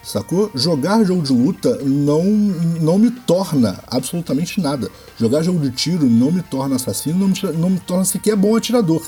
[0.00, 0.50] Sacou?
[0.54, 4.88] Jogar jogo de luta não, não me torna absolutamente nada.
[5.18, 8.56] Jogar jogo de tiro não me torna assassino, não me, não me torna sequer bom
[8.56, 9.02] atirador.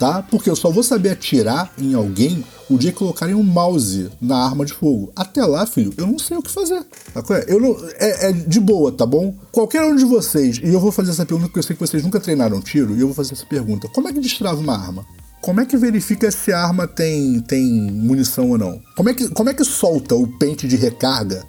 [0.00, 0.22] Tá?
[0.22, 4.38] Porque eu só vou saber atirar em alguém o dia que colocarem um mouse na
[4.38, 5.12] arma de fogo.
[5.14, 6.82] Até lá, filho, eu não sei o que fazer.
[7.46, 9.34] Eu não, é, é de boa, tá bom?
[9.52, 12.02] Qualquer um de vocês, e eu vou fazer essa pergunta porque eu sei que vocês
[12.02, 15.04] nunca treinaram tiro, e eu vou fazer essa pergunta: como é que destrava uma arma?
[15.42, 18.80] Como é que verifica se a arma tem, tem munição ou não?
[18.96, 21.44] Como é, que, como é que solta o pente de recarga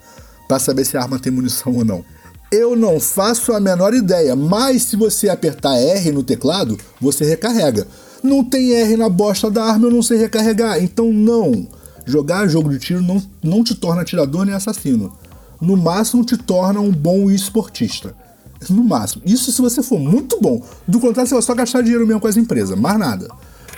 [0.46, 2.04] para saber se a arma tem munição ou não?
[2.52, 7.88] Eu não faço a menor ideia, mas se você apertar R no teclado, você recarrega.
[8.24, 10.82] Não tem R na bosta da arma, eu não sei recarregar.
[10.84, 11.68] Então não.
[12.06, 15.14] Jogar jogo de tiro não, não te torna atirador nem assassino.
[15.60, 18.16] No máximo te torna um bom esportista.
[18.70, 19.24] No máximo.
[19.26, 20.62] Isso se você for muito bom.
[20.88, 22.78] Do contrário, você vai só gastar dinheiro mesmo com as empresas.
[22.78, 23.28] Mais nada.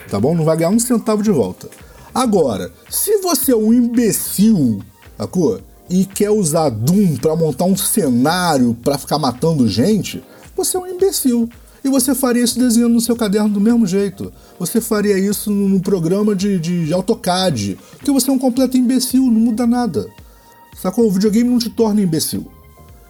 [0.10, 0.36] Tá bom?
[0.36, 1.70] Não vai ganhar um centavo de volta.
[2.14, 4.82] Agora, se você é um imbecil,
[5.18, 5.60] sacou?
[5.90, 10.24] E quer usar Doom pra montar um cenário pra ficar matando gente,
[10.56, 11.50] você é um imbecil.
[11.84, 14.32] E você faria isso desenhando no seu caderno do mesmo jeito.
[14.58, 17.78] Você faria isso no programa de, de, AutoCAD.
[17.98, 20.08] Porque você é um completo imbecil, não muda nada.
[20.82, 21.08] Sacou?
[21.08, 22.48] O videogame não te torna imbecil.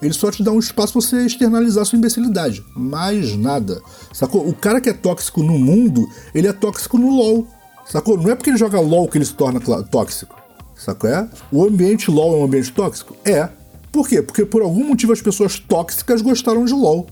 [0.02, 2.66] Ele só te dá um espaço pra você externalizar sua imbecilidade.
[2.76, 3.82] Mais nada.
[4.12, 4.48] Sacou?
[4.48, 7.48] O cara que é tóxico no mundo, ele é tóxico no LoL.
[7.86, 8.18] Sacou?
[8.18, 10.36] Não é porque ele joga LoL que ele se torna tóxico.
[10.76, 11.10] Sacou?
[11.10, 11.30] É?
[11.52, 13.16] O ambiente LoL é um ambiente tóxico?
[13.24, 13.50] É.
[13.92, 14.22] Por quê?
[14.22, 17.08] Porque por algum motivo as pessoas tóxicas gostaram de LoL.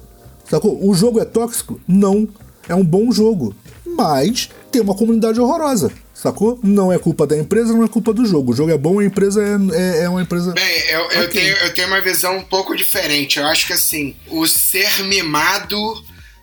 [0.52, 0.86] Sacou?
[0.86, 1.80] O jogo é tóxico?
[1.88, 2.28] Não.
[2.68, 3.56] É um bom jogo.
[3.86, 5.92] Mas tem uma comunidade horrorosa.
[6.14, 6.60] Sacou?
[6.62, 8.52] Não é culpa da empresa, não é culpa do jogo.
[8.52, 10.52] O jogo é bom, a empresa é, é, é uma empresa.
[10.52, 11.42] Bem, eu, eu, Ok.
[11.42, 13.40] tenho, eu tenho uma visão um pouco diferente.
[13.40, 15.78] Eu acho que assim, o ser mimado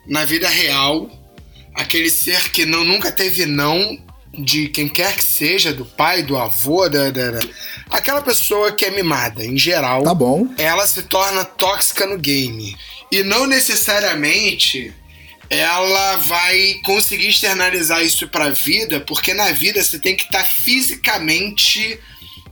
[0.07, 1.07] na vida real,
[1.75, 3.97] aquele ser que não, nunca teve não
[4.37, 7.39] de quem quer que seja, do pai, do avô, da, da- da-
[7.89, 10.47] aquela pessoa que é mimada, em geral, Tá bom.
[10.57, 12.75] ela se torna tóxica no game.
[13.11, 14.93] E não necessariamente
[15.49, 21.99] ela vai conseguir externalizar isso pra vida, porque na vida você tem que estar fisicamente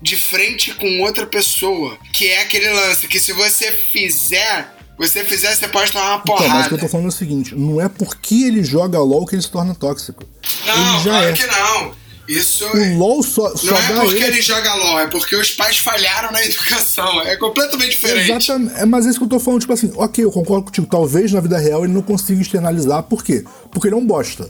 [0.02, 1.98] de frente com outra pessoa.
[2.12, 6.36] Que é aquele lance que se você fizer, você fizer, você pode tomar uma Então,
[6.36, 6.67] mas o porrada.
[6.70, 9.43] que eu tô falando é o seguinte: não é porque ele joga LOL que ele
[9.43, 10.24] se torna tóxico.
[10.65, 11.34] Não, ele já claro é.
[11.34, 12.07] que não.
[12.27, 14.25] Isso O LOL só, só não é porque ele.
[14.25, 17.21] ele joga LOL, é porque os pais falharam na educação.
[17.21, 18.31] É completamente diferente.
[18.31, 18.75] Exatamente.
[18.75, 20.87] É, mas é isso que eu tô falando, tipo assim, ok, eu concordo contigo.
[20.87, 23.03] Talvez na vida real ele não consiga externalizar.
[23.03, 23.45] Por quê?
[23.71, 24.49] Porque ele é um bosta.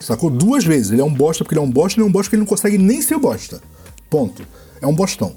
[0.00, 0.30] Sacou?
[0.30, 0.92] Duas vezes.
[0.92, 2.42] Ele é um bosta porque ele é um bosta, ele é um bosta porque ele
[2.42, 3.60] não consegue nem ser bosta.
[4.08, 4.46] Ponto.
[4.80, 5.34] É um bostão.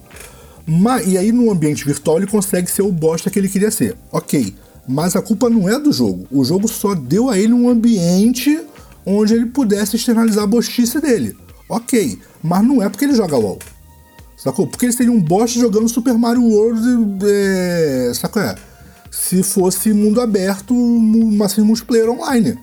[0.68, 3.96] Mas, e aí no ambiente virtual ele consegue ser o bosta que ele queria ser.
[4.12, 4.56] Ok.
[4.88, 6.28] Mas a culpa não é do jogo.
[6.32, 8.60] O jogo só deu a ele um ambiente
[9.06, 11.36] onde ele pudesse externalizar a bostice dele.
[11.70, 12.20] Ok.
[12.44, 13.60] Mas não é porque ele joga LOL.
[14.38, 14.68] Sacou?
[14.68, 18.42] Porque ele seria um bosta jogando Super Mario World, é, sacou?
[18.42, 18.56] É?
[19.10, 22.58] Se fosse mundo aberto, mas sem multiplayer online.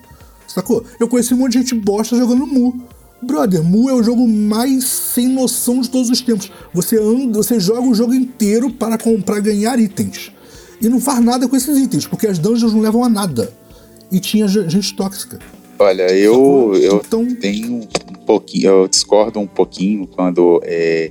[0.46, 0.84] Sacou?
[1.00, 2.80] Eu conheci um monte de gente bosta jogando Mu.
[3.22, 6.52] Brother, Mu é o jogo mais sem noção de todos os tempos.
[6.74, 10.30] Você anda, você joga o jogo inteiro para comprar ganhar itens.
[10.80, 13.52] E não faz nada com esses itens, porque as dungeons não levam a nada.
[14.10, 15.38] E tinha ge- gente tóxica.
[15.78, 21.10] Olha, eu, eu Então- tenho um pouquinho, eu discordo um pouquinho quando é,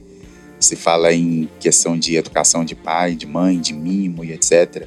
[0.60, 4.86] se fala em questão de educação de pai, de mãe, de mimo e etc.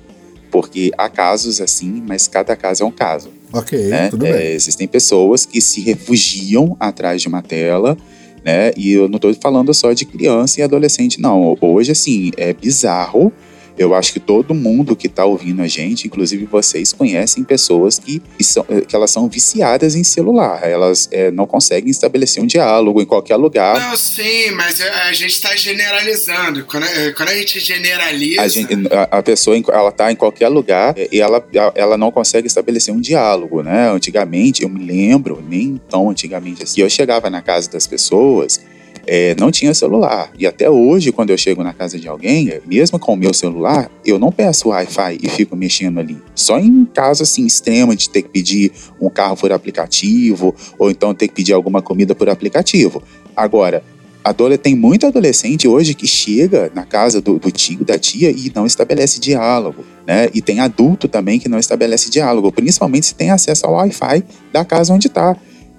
[0.50, 3.28] Porque há casos assim, mas cada caso é um caso.
[3.52, 4.08] Ok, né?
[4.08, 4.52] tudo É, bem.
[4.52, 7.96] existem pessoas que se refugiam atrás de uma tela,
[8.44, 8.72] né?
[8.76, 11.56] E eu não estou falando só de criança e adolescente, não.
[11.60, 13.32] Hoje, assim, é bizarro.
[13.76, 18.22] Eu acho que todo mundo que está ouvindo a gente, inclusive vocês, conhecem pessoas que,
[18.36, 20.62] que, são, que elas são viciadas em celular.
[20.62, 23.80] Elas é, não conseguem estabelecer um diálogo em qualquer lugar.
[23.80, 26.64] Não, sim, mas a gente tá generalizando.
[26.64, 28.42] Quando a, quando a gente generaliza.
[28.42, 32.46] A, gente, a, a pessoa ela tá em qualquer lugar e ela, ela não consegue
[32.46, 33.90] estabelecer um diálogo, né?
[33.90, 38.60] Antigamente, eu me lembro, nem tão antigamente assim, eu chegava na casa das pessoas,
[39.06, 40.30] é, não tinha celular.
[40.38, 43.32] E até hoje, quando eu chego na casa de alguém, é, mesmo com o meu
[43.32, 46.16] celular, eu não peço Wi-Fi e fico mexendo ali.
[46.34, 51.14] Só em caso assim extremo de ter que pedir um carro por aplicativo, ou então
[51.14, 53.02] ter que pedir alguma comida por aplicativo.
[53.36, 53.82] Agora,
[54.24, 58.50] Adole, tem muito adolescente hoje que chega na casa do, do tio, da tia e
[58.54, 60.30] não estabelece diálogo, né?
[60.32, 64.64] E tem adulto também que não estabelece diálogo, principalmente se tem acesso ao Wi-Fi da
[64.64, 65.36] casa onde está.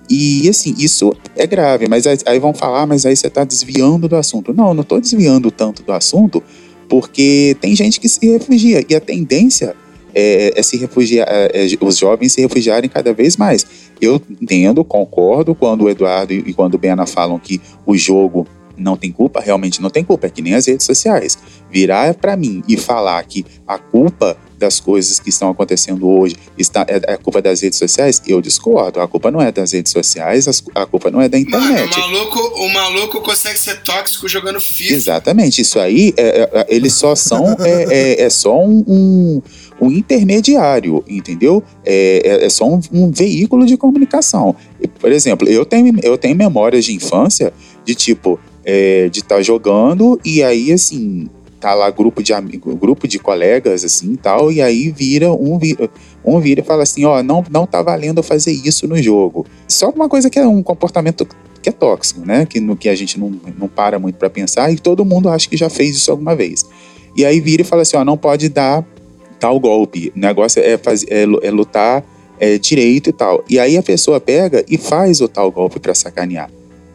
[0.09, 4.15] E assim, isso é grave, mas aí, vão falar, mas aí você está desviando do
[4.15, 4.53] assunto.
[4.53, 6.43] Não, eu não estou desviando tanto do assunto,
[6.87, 9.75] porque tem gente que se refugia e a tendência
[10.13, 13.65] é, é se refugiar, é, é os jovens se refugiarem cada vez mais.
[13.99, 18.97] Eu entendo, concordo quando o Eduardo e quando o Bena falam que o jogo não
[18.97, 21.37] tem culpa, realmente não tem culpa, é que nem as redes sociais.
[21.71, 26.85] Virar para mim e falar que a culpa das coisas que estão acontecendo hoje está,
[26.89, 28.99] é, é culpa das redes sociais, eu discordo.
[28.99, 31.99] A culpa não é das redes sociais, a culpa não é da internet.
[31.99, 34.93] Mano, o maluco, o maluco consegue ser tóxico jogando FIFA.
[34.93, 39.41] Exatamente, isso aí, é, é, eles só são, é, é, só um, um,
[39.79, 41.63] um, intermediário, entendeu?
[41.85, 44.55] É, só um, um, veículo de comunicação.
[44.99, 47.53] Por exemplo, eu tenho, eu tenho memórias de infância
[47.85, 48.39] de tipo,
[49.11, 51.29] de estar tá jogando e aí, assim,
[51.65, 52.31] tá lá grupo de
[52.79, 55.59] grupo de colegas assim tal e aí vira um
[56.23, 59.47] um vira e fala assim ó não não tá valendo fazer isso no jogo.
[59.67, 61.27] Só uma coisa que é um comportamento
[61.63, 64.71] que é tóxico né que no que a gente não, não para muito para pensar
[64.71, 66.63] e todo mundo acha que já fez isso alguma vez.
[67.17, 68.85] E aí vira e fala assim ó não pode dar
[69.39, 72.03] tal golpe o negócio é fazer é, é lutar
[72.39, 73.43] é, direito e tal.
[73.49, 76.47] E aí a pessoa pega e faz o tal golpe para sacanear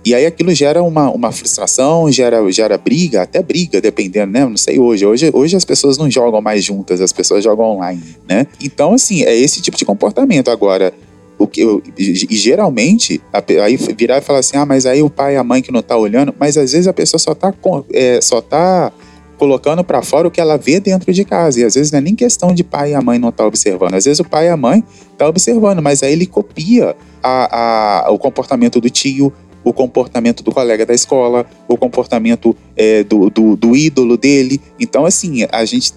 [0.04, 4.46] e aí aquilo gera uma, uma frustração, gera, gera briga, até briga, dependendo, né?
[4.46, 5.04] Não sei hoje.
[5.04, 5.30] hoje.
[5.32, 8.46] Hoje as pessoas não jogam mais juntas, as pessoas jogam online, né?
[8.62, 10.50] Então, assim, é esse tipo de comportamento.
[10.50, 10.92] Agora,
[11.38, 13.20] o que eu, e geralmente,
[13.62, 15.82] aí virar e falar assim, ah, mas aí o pai e a mãe que não
[15.82, 17.52] tá olhando, mas às vezes a pessoa só tá,
[17.92, 18.92] é, só tá
[19.40, 21.60] colocando para fora o que ela vê dentro de casa.
[21.60, 23.48] E às vezes não é nem questão de pai e a mãe não estar tá
[23.48, 23.94] observando.
[23.94, 24.84] Às vezes o pai e a mãe
[25.16, 29.32] tá observando, mas aí ele copia a, a, o comportamento do tio,
[29.62, 34.60] o comportamento do colega da escola, o comportamento é, do, do, do, ídolo dele.
[34.78, 35.92] Então, assim, a gente,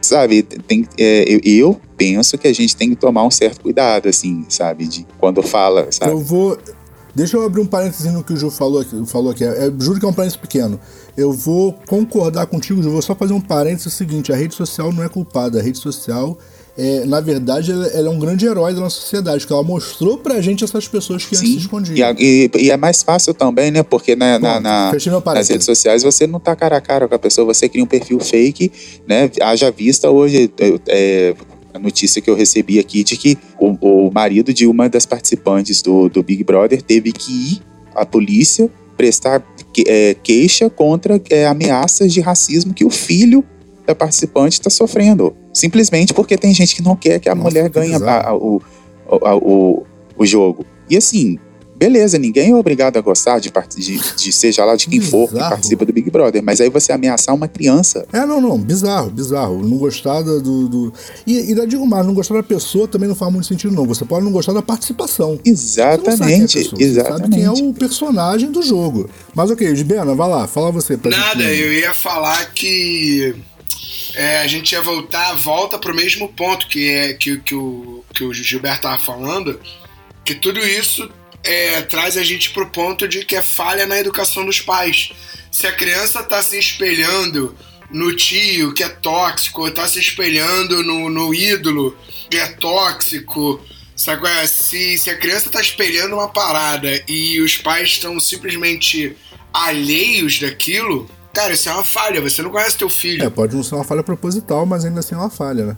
[0.00, 4.08] sabe, tem, é, eu, eu, penso que a gente tem que tomar um certo cuidado,
[4.08, 6.12] assim, sabe, de quando fala, sabe?
[6.12, 6.58] Eu vou.
[7.14, 9.04] Deixa eu abrir um parênteses no que o Ju falou aqui.
[9.06, 9.42] Falou aqui.
[9.42, 10.78] É, juro que é um parênteses pequeno.
[11.16, 12.90] Eu vou concordar contigo, Ju.
[12.92, 15.58] Vou só fazer um parênteses seguinte: a rede social não é culpada.
[15.58, 16.38] A rede social
[16.78, 20.16] é, na verdade, ela, ela, é um grande herói da nossa sociedade, que ela mostrou
[20.16, 22.14] pra gente essas pessoas que Sim, antes se escondiam.
[22.16, 23.82] E, e, e, é mais fácil também, né?
[23.82, 24.92] Porque na, Bom, na, na
[25.34, 27.86] nas redes sociais você não tá cara a cara com a pessoa, você cria um
[27.86, 28.70] perfil fake,
[29.08, 29.28] né?
[29.42, 30.48] Haja vista hoje.
[30.86, 31.34] É,
[31.74, 35.82] a notícia que eu recebi aqui de que o, o marido de uma das participantes
[35.82, 37.62] do, do Big Brother teve que ir
[37.92, 39.44] à polícia prestar
[39.84, 43.44] é, queixa contra é, ameaças de racismo que o filho
[43.84, 45.34] da participante está sofrendo.
[45.58, 48.62] Simplesmente porque tem gente que não quer que a Nossa, mulher ganhe a, a, o,
[49.10, 49.84] a, o,
[50.16, 50.64] o jogo.
[50.88, 51.36] E assim,
[51.76, 55.26] beleza, ninguém é obrigado a gostar de, de, de seja lá de quem bizarro.
[55.26, 58.06] for que participa do Big Brother, mas aí você ameaçar uma criança.
[58.12, 59.60] É, não, não, bizarro, bizarro.
[59.60, 60.68] Não gostar do.
[60.68, 60.92] do...
[61.26, 63.84] E, e ainda digo mais, não gostar da pessoa também não faz muito sentido, não.
[63.84, 65.40] Você pode não gostar da participação.
[65.44, 66.94] Exatamente, você é exatamente.
[66.94, 69.10] Você sabe quem é o personagem do jogo.
[69.34, 70.96] Mas ok, Bena, vai lá, fala você.
[70.96, 71.60] Pra Nada, gente...
[71.60, 73.34] eu ia falar que
[74.14, 78.04] é, a gente ia voltar, volta para o mesmo ponto que é que, que, o,
[78.12, 79.60] que o Gilberto estava falando,
[80.24, 81.10] que tudo isso
[81.44, 85.12] é, traz a gente para o ponto de que é falha na educação dos pais.
[85.50, 87.56] Se a criança está se espelhando
[87.90, 91.96] no tio que é tóxico, está se espelhando no, no ídolo
[92.30, 93.60] que é tóxico,
[93.96, 94.28] sabe?
[94.28, 94.46] É?
[94.46, 99.16] Se, se a criança está espelhando uma parada e os pais estão simplesmente
[99.52, 103.22] alheios daquilo, Cara, isso é uma falha, você não conhece teu filho.
[103.22, 105.76] É, pode não ser uma falha proposital, mas ainda assim é uma falha, né?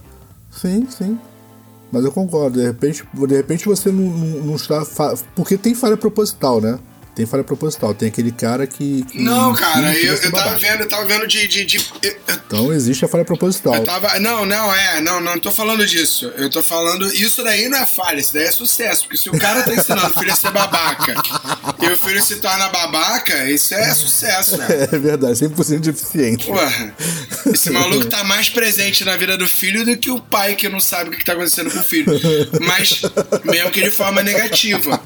[0.50, 1.18] Sim, sim.
[1.92, 4.86] Mas eu concordo, de repente, de repente você não, não, não está.
[4.86, 5.14] Fa...
[5.36, 6.78] Porque tem falha proposital, né?
[7.20, 7.92] Tem falha proposital.
[7.94, 9.04] Tem aquele cara que.
[9.10, 11.46] que Não, cara, eu, eu tava vendo, eu tava vendo de.
[11.46, 12.16] de, de- eu-
[12.46, 13.78] Então existe a falha proposital.
[13.84, 14.18] tava.
[14.18, 16.32] Não, não, é, não, não tô falando disso.
[16.38, 17.06] Eu tô falando.
[17.12, 19.02] Isso daí não é falha, isso daí é sucesso.
[19.02, 21.14] Porque se o cara tá ensinando o filho a ser babaca
[21.82, 24.66] e o filho se torna babaca, isso é sucesso, né?
[24.90, 26.46] É verdade, 100% de eficiente.
[26.46, 26.94] Porra,
[27.52, 30.80] esse maluco tá mais presente na vida do filho do que o pai que não
[30.80, 32.10] sabe o que tá acontecendo com o filho.
[32.60, 33.02] Mas,
[33.44, 35.00] mesmo que de forma negativa.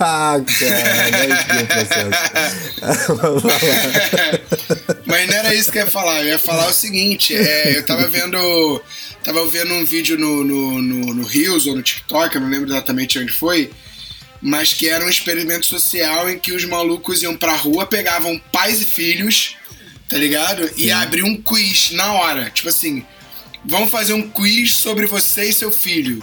[0.00, 1.10] Ah, cara,
[3.44, 3.60] lá.
[5.04, 6.20] Mas não era isso que eu ia falar.
[6.20, 8.82] Eu ia falar o seguinte: é, eu tava vendo.
[9.22, 12.70] Tava vendo um vídeo no, no, no, no Reels ou no TikTok, eu não lembro
[12.70, 13.70] exatamente onde foi.
[14.40, 18.80] Mas que era um experimento social em que os malucos iam pra rua, pegavam pais
[18.80, 19.56] e filhos,
[20.08, 20.70] tá ligado?
[20.76, 22.48] E abriam um quiz na hora.
[22.48, 23.04] Tipo assim,
[23.64, 26.22] vamos fazer um quiz sobre você e seu filho.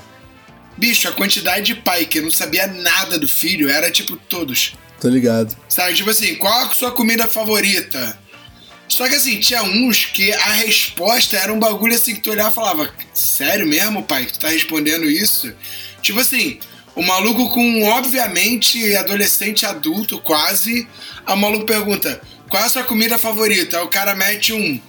[0.78, 4.74] Bicho, a quantidade de pai que não sabia nada do filho era tipo todos.
[5.00, 5.56] Tô ligado.
[5.70, 8.18] Sabe, tipo assim, qual a sua comida favorita?
[8.88, 12.52] Só que assim, tinha uns que a resposta era um bagulho assim que tu olhava
[12.52, 15.54] e falava, sério mesmo, pai, que tu tá respondendo isso?
[16.02, 16.60] Tipo assim,
[16.96, 20.88] o maluco com, obviamente, adolescente adulto quase,
[21.26, 23.78] a maluco pergunta, qual é a sua comida favorita?
[23.78, 24.80] Aí o cara mete um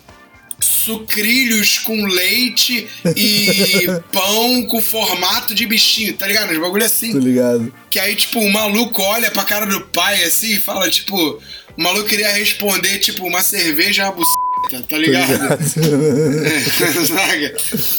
[0.61, 2.87] sucrilhos com leite
[3.17, 6.53] e pão com formato de bichinho, tá ligado?
[6.53, 7.13] Os bagulho assim.
[7.13, 7.73] Tô ligado.
[7.91, 11.83] Que aí, tipo, o maluco olha pra cara do pai assim e fala, tipo, o
[11.83, 15.29] maluco queria responder, tipo, uma cerveja uma buceta, tá ligado?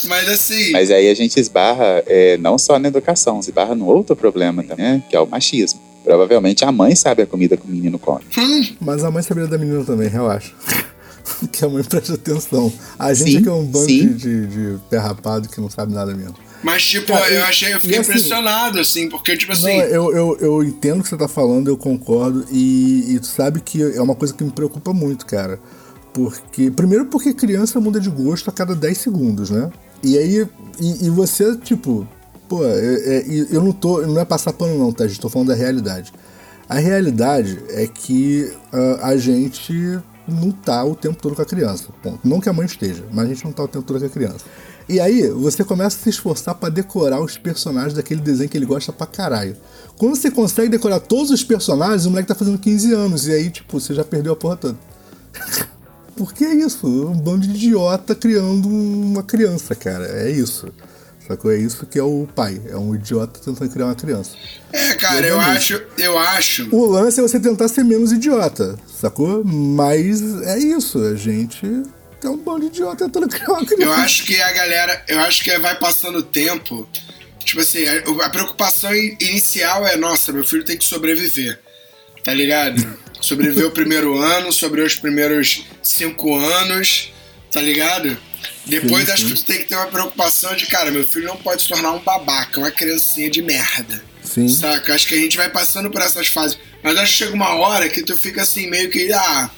[0.06, 0.72] Mas assim.
[0.72, 4.86] Mas aí a gente esbarra é, não só na educação, esbarra no outro problema também,
[4.86, 5.82] né, que é o machismo.
[6.04, 8.24] Provavelmente a mãe sabe a comida que o menino come.
[8.38, 10.52] hum, Mas a mãe sabia da menina também, relaxa.
[11.52, 12.72] que a mãe presta atenção.
[12.98, 15.70] A gente Sim, é que é um bando de, de, de pé rapado que não
[15.70, 16.36] sabe nada mesmo.
[16.64, 19.78] mas, tipo, Cara, eu achei, eu fiquei assim- impressionado, assim, porque, tipo Não, assim.
[19.78, 22.46] eu, eu, eu entendo o que você tá falando, eu concordo.
[22.52, 25.60] E, e tu sabe que é uma coisa que me preocupa muito, cara.
[26.14, 26.72] Porque.
[26.72, 29.70] Primeiro porque criança muda de gosto a cada 10 segundos, né?
[30.04, 30.48] E aí.
[30.80, 32.08] E, e você, tipo.
[32.50, 34.02] Pô, é- é- e eu não tô.
[34.02, 35.06] Não é passar pano, não, tá?
[35.08, 35.20] gente?
[35.20, 36.12] Tô falando da realidade.
[36.70, 41.88] A realidade é que ah, a gente não tá o tempo todo com a criança.
[42.04, 42.20] Ponto.
[42.28, 44.10] Não que a mãe esteja, mas a gente não tá o tempo todo com a
[44.10, 44.46] criança.
[44.90, 48.66] E aí, você começa a se esforçar pra decorar os personagens daquele desenho que ele
[48.66, 49.58] gosta pra caralho.
[49.98, 53.28] Quando você consegue decorar todos os personagens, o moleque tá fazendo 15 anos.
[53.28, 54.78] E aí, tipo, você já perdeu a porra toda.
[56.16, 60.06] Porque é isso, um bando de idiota criando uma criança, cara.
[60.08, 60.68] É isso.
[61.28, 61.52] Sacou?
[61.52, 62.62] É isso que é o pai.
[62.70, 64.32] É um idiota tentando criar uma criança.
[64.72, 65.82] É, cara, eu acho.
[65.98, 66.74] Eu acho.
[66.74, 69.44] O lance é você tentar ser menos idiota, sacou?
[69.44, 71.66] Mas é isso, a gente
[72.24, 73.84] é um bando de idiota tentando criar uma criança.
[73.84, 76.88] Eu acho que a galera, eu acho que vai passando o tempo.
[77.44, 81.60] Tipo assim, a, preocupação inicial é: nossa, meu filho tem que sobreviver.
[82.24, 82.86] Tá ligado?
[83.20, 87.12] Sobreviver o primeiro ano, sobreviver os primeiros cinco anos,
[87.52, 88.16] tá ligado?
[88.68, 89.34] Depois Sim, acho sim.
[89.34, 91.94] que tu tem que ter uma preocupação de, cara, meu filho não pode se tornar
[91.94, 94.04] um babaca, uma criancinha de merda.
[94.22, 94.48] Sim.
[94.50, 94.94] Saca?
[94.94, 96.58] Acho que a gente vai passando por essas fases.
[96.84, 99.50] Mas acho que chega uma hora que tu fica assim, meio que, ah,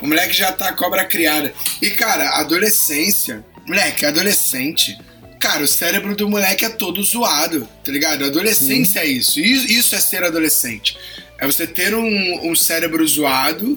[0.00, 1.52] o moleque já tá cobra criada.
[1.80, 4.98] E, cara, adolescência, moleque, adolescente.
[5.40, 8.24] Cara, o cérebro do moleque é todo zoado, tá ligado?
[8.24, 9.40] Adolescência é isso.
[9.40, 10.96] Isso isso é ser adolescente.
[11.38, 13.76] É você ter um, um cérebro zoado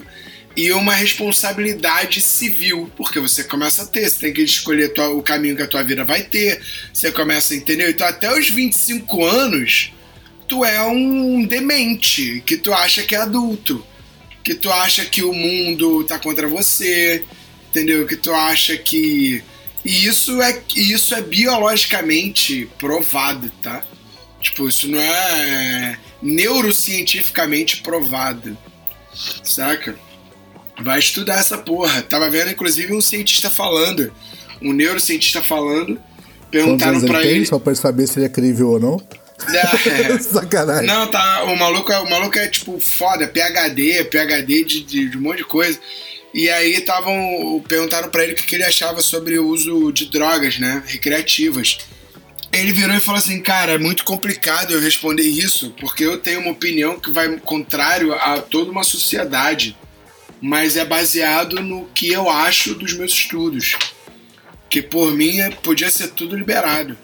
[0.56, 5.22] e uma responsabilidade civil, porque você começa a ter, você tem que escolher tua- o
[5.22, 7.90] caminho que a tua vida vai ter, você começa, entendeu?
[7.90, 9.92] Então até os 25 anos,
[10.48, 13.84] tu é um demente, que tu acha que é adulto,
[14.42, 17.22] que tu acha que o mundo tá contra você,
[17.68, 18.06] entendeu?
[18.06, 19.42] Que tu acha que
[19.84, 23.84] e isso é isso é biologicamente provado, tá?
[24.40, 28.56] Tipo, isso não é neurocientificamente provado.
[29.44, 29.98] Saca?
[30.80, 32.02] Vai estudar essa porra.
[32.02, 34.12] Tava vendo inclusive um cientista falando,
[34.60, 35.98] um neurocientista falando,
[36.50, 37.46] perguntaram anos ele pra tem, ele.
[37.46, 39.00] só pra saber se ele é crível ou não?
[39.52, 40.18] É.
[40.20, 40.86] Sacanagem.
[40.86, 41.44] Não, tá.
[41.44, 45.38] O maluco, é- o maluco é tipo foda, PHD, PHD de, de, de um monte
[45.38, 45.78] de coisa.
[46.34, 47.62] E aí estavam.
[47.66, 50.82] Perguntaram pra ele o que, que ele achava sobre o uso de drogas, né?
[50.86, 51.78] Recreativas.
[52.52, 56.40] Ele virou e falou assim, cara, é muito complicado eu responder isso, porque eu tenho
[56.40, 59.76] uma opinião que vai contrário a toda uma sociedade.
[60.40, 63.76] Mas é baseado no que eu acho dos meus estudos.
[64.68, 66.96] Que por mim podia ser tudo liberado.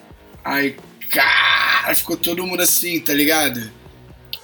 [0.45, 0.77] Aí,
[1.11, 3.71] cara, ficou todo mundo assim, tá ligado?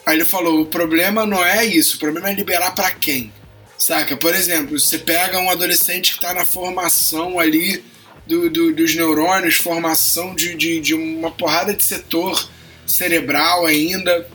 [0.07, 3.33] Aí ele falou: o problema não é isso, o problema é liberar pra quem?
[3.77, 4.17] Saca?
[4.17, 7.85] Por exemplo, você pega um adolescente que tá na formação ali
[8.27, 12.49] do, do- dos neurônios, formação de, de, de uma porrada de setor,
[12.87, 14.29] cerebral ainda.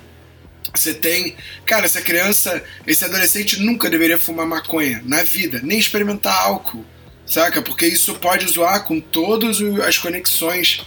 [0.73, 1.35] Você tem.
[1.65, 6.83] Cara, essa criança, esse adolescente nunca deveria fumar maconha na vida, nem experimentar álcool,
[7.25, 7.61] saca?
[7.61, 10.81] Porque isso pode zoar com todas as conexões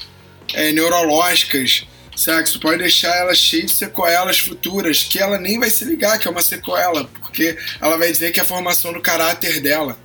[0.55, 2.49] é, neurológicas, saca?
[2.49, 6.26] Isso pode deixar ela cheia de sequelas futuras, que ela nem vai se ligar que
[6.26, 9.97] é uma sequela, porque ela vai dizer que é a formação do caráter dela,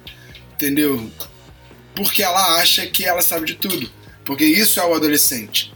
[0.53, 1.11] entendeu?
[1.95, 3.91] Porque ela acha que ela sabe de tudo.
[4.23, 5.73] Porque isso é o adolescente.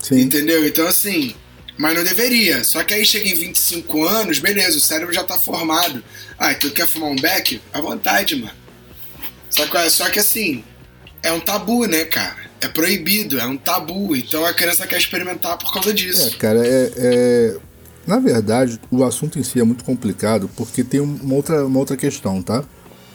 [0.00, 0.20] Sim.
[0.20, 0.66] Entendeu?
[0.66, 1.34] Então, assim,
[1.78, 2.62] mas não deveria.
[2.64, 6.02] Só que aí chega em 25 anos, beleza, o cérebro já tá formado.
[6.38, 7.60] Ah, então quer fumar um beck?
[7.72, 8.52] À vontade, mano.
[9.50, 10.64] Só que, só que assim,
[11.22, 12.44] é um tabu, né, cara?
[12.60, 14.16] É proibido, é um tabu.
[14.16, 16.36] Então a criança quer experimentar por causa É, disso.
[16.38, 17.56] cara, é, é-
[18.06, 21.96] Na verdade, o assunto em si é muito complicado porque tem uma outra, uma outra
[21.96, 22.62] questão, tá?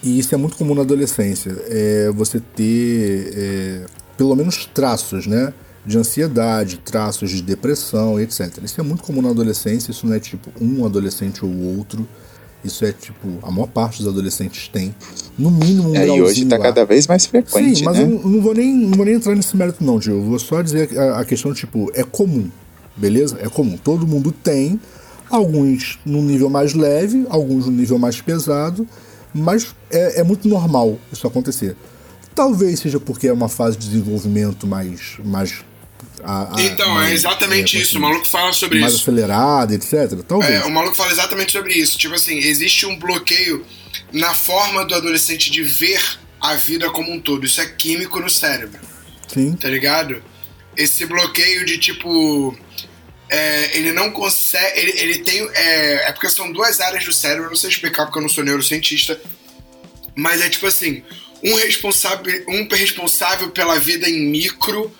[0.01, 1.55] E isso é muito comum na adolescência.
[1.67, 3.85] É você ter é,
[4.17, 5.53] pelo menos traços, né?
[5.85, 8.59] De ansiedade, traços de depressão, etc.
[8.63, 12.07] Isso é muito comum na adolescência, isso não é tipo um adolescente ou outro.
[12.63, 14.93] Isso é tipo, a maior parte dos adolescentes tem.
[15.37, 16.63] No mínimo um É, e hoje tá lá.
[16.63, 18.03] cada vez mais frequente, Sim, mas né?
[18.03, 20.15] eu não, vou nem, não vou nem entrar nesse mérito, não, tio.
[20.15, 22.49] Eu vou só dizer a, a questão, tipo, é comum,
[22.97, 23.37] beleza?
[23.41, 23.77] É comum.
[23.77, 24.77] Todo mundo tem,
[25.29, 28.85] alguns num nível mais leve, alguns num nível mais pesado,
[29.33, 31.77] mas é, é muito normal isso acontecer.
[32.35, 35.17] Talvez seja porque é uma fase de desenvolvimento mais.
[35.23, 35.63] mais
[36.23, 37.97] a- a- Então, mais, é exatamente é, isso.
[37.97, 39.03] O maluco fala sobre mais isso.
[39.03, 40.21] acelerada, etc.
[40.27, 40.61] Talvez.
[40.61, 41.97] É, o maluco fala exatamente sobre isso.
[41.97, 43.65] Tipo assim, existe um bloqueio
[44.11, 46.01] na forma do adolescente de ver
[46.41, 47.45] a vida como um todo.
[47.45, 48.79] Isso é químico no cérebro,
[49.27, 49.55] Sim.
[49.55, 50.21] tá ligado?
[50.77, 52.57] Esse bloqueio de tipo.
[53.29, 54.79] é, ele não consegue.
[54.79, 55.47] Ele, ele tem.
[55.53, 58.29] É, é porque são duas áreas do cérebro, eu não sei explicar porque eu não
[58.29, 59.19] sou neurocientista.
[60.15, 61.03] Mas é tipo assim:
[61.43, 64.91] um responsável, um responsável pela vida em micro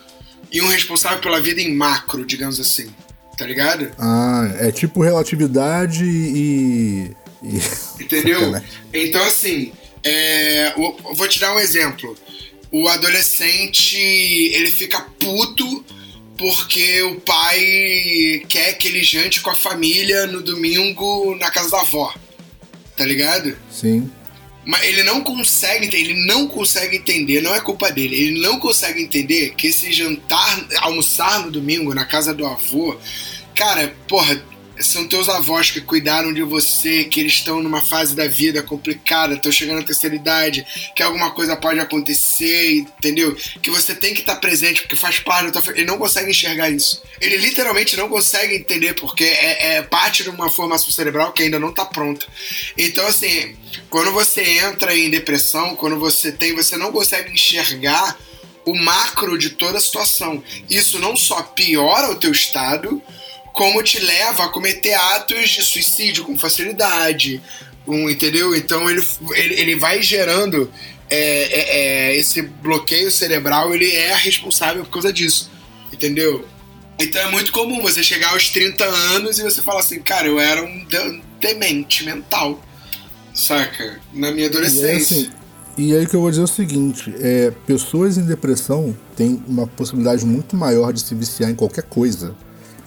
[0.51, 2.89] e um responsável pela vida em macro, digamos assim.
[3.37, 3.89] Tá ligado?
[3.97, 7.11] Ah, é tipo relatividade e.
[7.41, 7.61] e-
[8.03, 8.53] Entendeu?
[8.93, 9.71] Então, assim,
[10.03, 10.73] é,
[11.15, 12.17] vou te dar um exemplo.
[12.71, 15.83] O adolescente, ele fica puto
[16.37, 21.81] porque o pai quer que ele jante com a família no domingo na casa da
[21.81, 22.13] avó.
[22.95, 23.55] Tá ligado?
[23.71, 24.09] Sim.
[24.69, 29.01] Mas ele não consegue, ele não consegue entender, não é culpa dele, ele não consegue
[29.01, 32.95] entender que esse jantar, almoçar no domingo na casa do avô,
[33.55, 34.39] cara, porra,
[34.79, 39.33] são teus avós que cuidaram de você, que eles estão numa fase da vida complicada,
[39.35, 40.65] estão chegando à terceira idade,
[40.95, 43.35] que alguma coisa pode acontecer, entendeu?
[43.61, 46.31] Que você tem que estar presente, porque faz parte da tua fa- Ele não consegue
[46.31, 47.01] enxergar isso.
[47.19, 51.59] Ele literalmente não consegue entender, porque é, é parte de uma formação cerebral que ainda
[51.59, 52.25] não está pronta.
[52.77, 53.55] Então, assim,
[53.89, 58.17] quando você entra em depressão, quando você tem, você não consegue enxergar
[58.65, 60.43] o macro de toda a situação.
[60.69, 63.01] Isso não só piora o teu estado,
[63.59, 67.41] como te leva a cometer atos de suicídio com facilidade,
[67.85, 68.55] um, entendeu?
[68.55, 69.05] Então ele,
[69.35, 70.71] ele, ele vai gerando
[71.09, 71.77] é, é,
[72.11, 75.51] é, esse bloqueio cerebral, ele é responsável por causa disso,
[75.91, 76.45] entendeu?
[76.97, 80.39] Então é muito comum você chegar aos 30 anos e você falar assim, cara, eu
[80.39, 82.63] era um de- demente mental,
[83.33, 83.99] saca?
[84.13, 85.17] Na minha E adolescência.
[85.17, 85.29] assim,
[85.77, 89.67] e aí que eu vou dizer é o seguinte, é, pessoas em depressão têm uma
[89.67, 92.33] possibilidade muito maior de se viciar em qualquer coisa.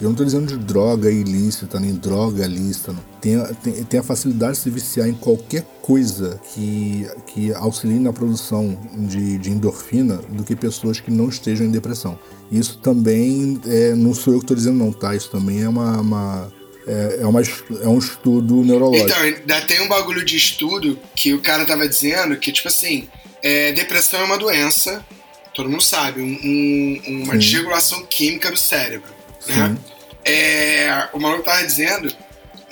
[0.03, 2.93] Eu não estou dizendo de droga ilícita, nem droga lícita.
[3.21, 8.01] Tem, a- tem, tem a facilidade de se viciar em qualquer coisa que, que auxilie
[8.01, 12.19] na produção de, de endorfina do que pessoas que não estejam em depressão.
[12.51, 15.15] Isso também é, não sou eu que estou dizendo não, tá?
[15.15, 16.53] Isso também é uma, uma-
[16.85, 19.09] é, é, uma, é um estudo neurológico.
[19.09, 23.07] Então, ainda tem um bagulho de estudo que o cara tava dizendo que, tipo assim,
[23.41, 25.01] é, depressão é uma doença,
[25.55, 26.27] todo mundo sabe, um-
[27.07, 27.39] um- uma Sim.
[27.39, 29.22] desregulação química do cérebro.
[29.47, 29.77] Né?
[30.25, 32.15] É, o maluco tava dizendo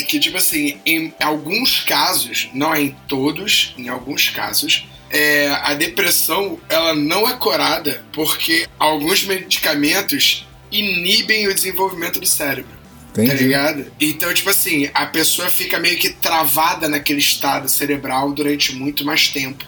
[0.07, 5.75] que, tipo assim, em alguns casos, não é em todos, em alguns casos, é, a
[5.75, 12.79] depressão ela não é curada porque alguns medicamentos inibem o desenvolvimento do cérebro.
[13.12, 13.43] Tá Entendi.
[13.43, 13.93] ligado?
[14.01, 19.29] Então, tipo assim, a pessoa fica meio que travada naquele estado cerebral durante muito mais
[19.29, 19.64] tempo.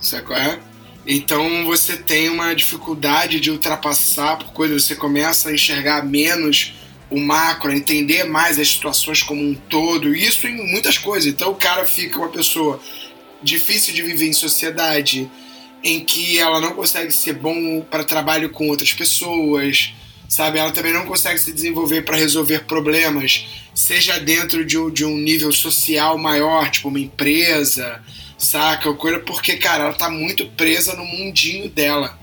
[0.00, 0.58] Sabe qual é?
[1.06, 6.74] Então você tem uma dificuldade de ultrapassar por coisas, você começa a enxergar menos
[7.10, 11.30] o macro, a entender mais as situações como um todo, isso em muitas coisas.
[11.30, 12.80] Então o cara fica uma pessoa
[13.42, 15.30] difícil de viver em sociedade,
[15.82, 19.92] em que ela não consegue ser bom para trabalho com outras pessoas,
[20.26, 20.58] sabe?
[20.58, 25.18] Ela também não consegue se desenvolver para resolver problemas, seja dentro de um, de um
[25.18, 28.02] nível social maior, tipo uma empresa,
[28.38, 28.88] saca?
[28.88, 32.18] Ou coisa, porque, cara, ela tá muito presa no mundinho dela,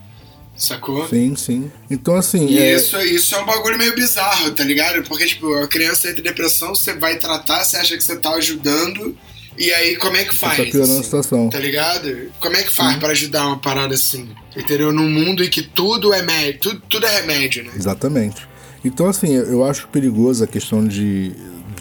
[0.62, 1.08] Sacou?
[1.08, 1.72] Sim, sim.
[1.90, 2.46] Então, assim.
[2.48, 2.76] E é...
[2.76, 5.02] isso, isso é um bagulho meio bizarro, tá ligado?
[5.04, 8.32] Porque, tipo, a criança entra em depressão, você vai tratar, você acha que você tá
[8.34, 9.18] ajudando,
[9.58, 10.58] e aí como é que faz?
[10.58, 11.04] Tá piorando a assim?
[11.04, 11.50] situação.
[11.50, 12.32] Tá ligado?
[12.40, 14.30] Como é que faz pra ajudar uma parada assim?
[14.56, 14.92] Entendeu?
[14.92, 17.72] Num mundo em que tudo é médio, tudo, tudo é remédio, né?
[17.76, 18.48] Exatamente.
[18.86, 21.32] Então, assim, eu acho perigoso a questão de,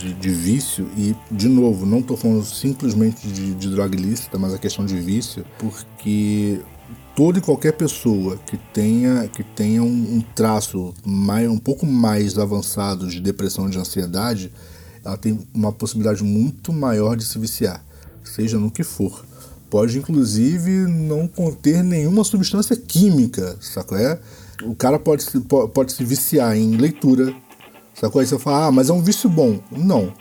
[0.01, 4.55] de, de vício, e, de novo, não tô falando simplesmente de, de droga ilícita, mas
[4.55, 6.61] a questão de vício, porque
[7.15, 12.39] toda e qualquer pessoa que tenha, que tenha um, um traço mais, um pouco mais
[12.39, 14.51] avançado de depressão de ansiedade,
[15.05, 17.85] ela tem uma possibilidade muito maior de se viciar,
[18.25, 19.25] seja no que for.
[19.69, 23.99] Pode inclusive não conter nenhuma substância química, sacou?
[23.99, 24.19] É?
[24.65, 27.35] O cara pode se, pode se viciar em leitura,
[28.01, 28.21] sacou?
[28.21, 29.61] Aí você fala, ah, mas é um vício bom.
[29.71, 30.13] Não.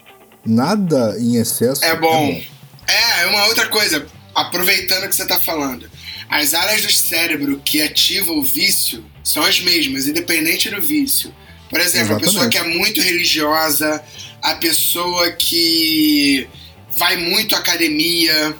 [0.45, 2.07] Nada em excesso É bom.
[2.07, 2.41] É, bom.
[2.87, 5.89] É, é uma outra coisa, aproveitando que você tá falando.
[6.29, 11.33] As áreas do cérebro que ativam o vício são as mesmas, independente do vício.
[11.69, 12.23] Por exemplo, Exatamente.
[12.23, 14.03] a pessoa que é muito religiosa,
[14.41, 16.47] a pessoa que
[16.97, 18.55] vai muito à academia,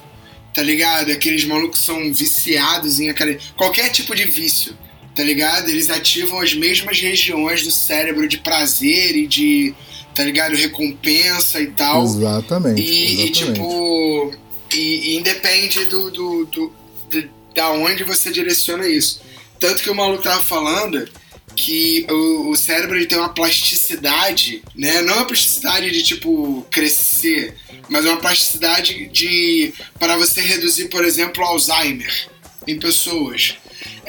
[0.54, 1.12] tá ligado?
[1.12, 3.40] Aqueles malucos são viciados em academia.
[3.56, 4.78] Qualquer tipo de vício,
[5.20, 5.68] tá ligado?
[5.68, 9.74] Eles ativam as mesmas regiões do cérebro de prazer e de,
[10.16, 10.56] tá ligado?
[10.56, 12.06] Recompensa e tal.
[12.06, 12.82] Exatamente.
[12.82, 13.34] E, e, exatamente.
[13.54, 14.34] tipo,
[14.74, 16.74] e, e independe do, do, do,
[17.12, 19.20] do- da onde você direciona isso.
[19.60, 21.06] Tanto que o maluco tava falando
[21.54, 25.02] que o, o cérebro ele tem uma plasticidade, né?
[25.02, 27.56] Não é uma plasticidade de tipo crescer,
[27.90, 32.30] mas é uma plasticidade de para você reduzir, por exemplo, Alzheimer
[32.66, 33.56] em pessoas.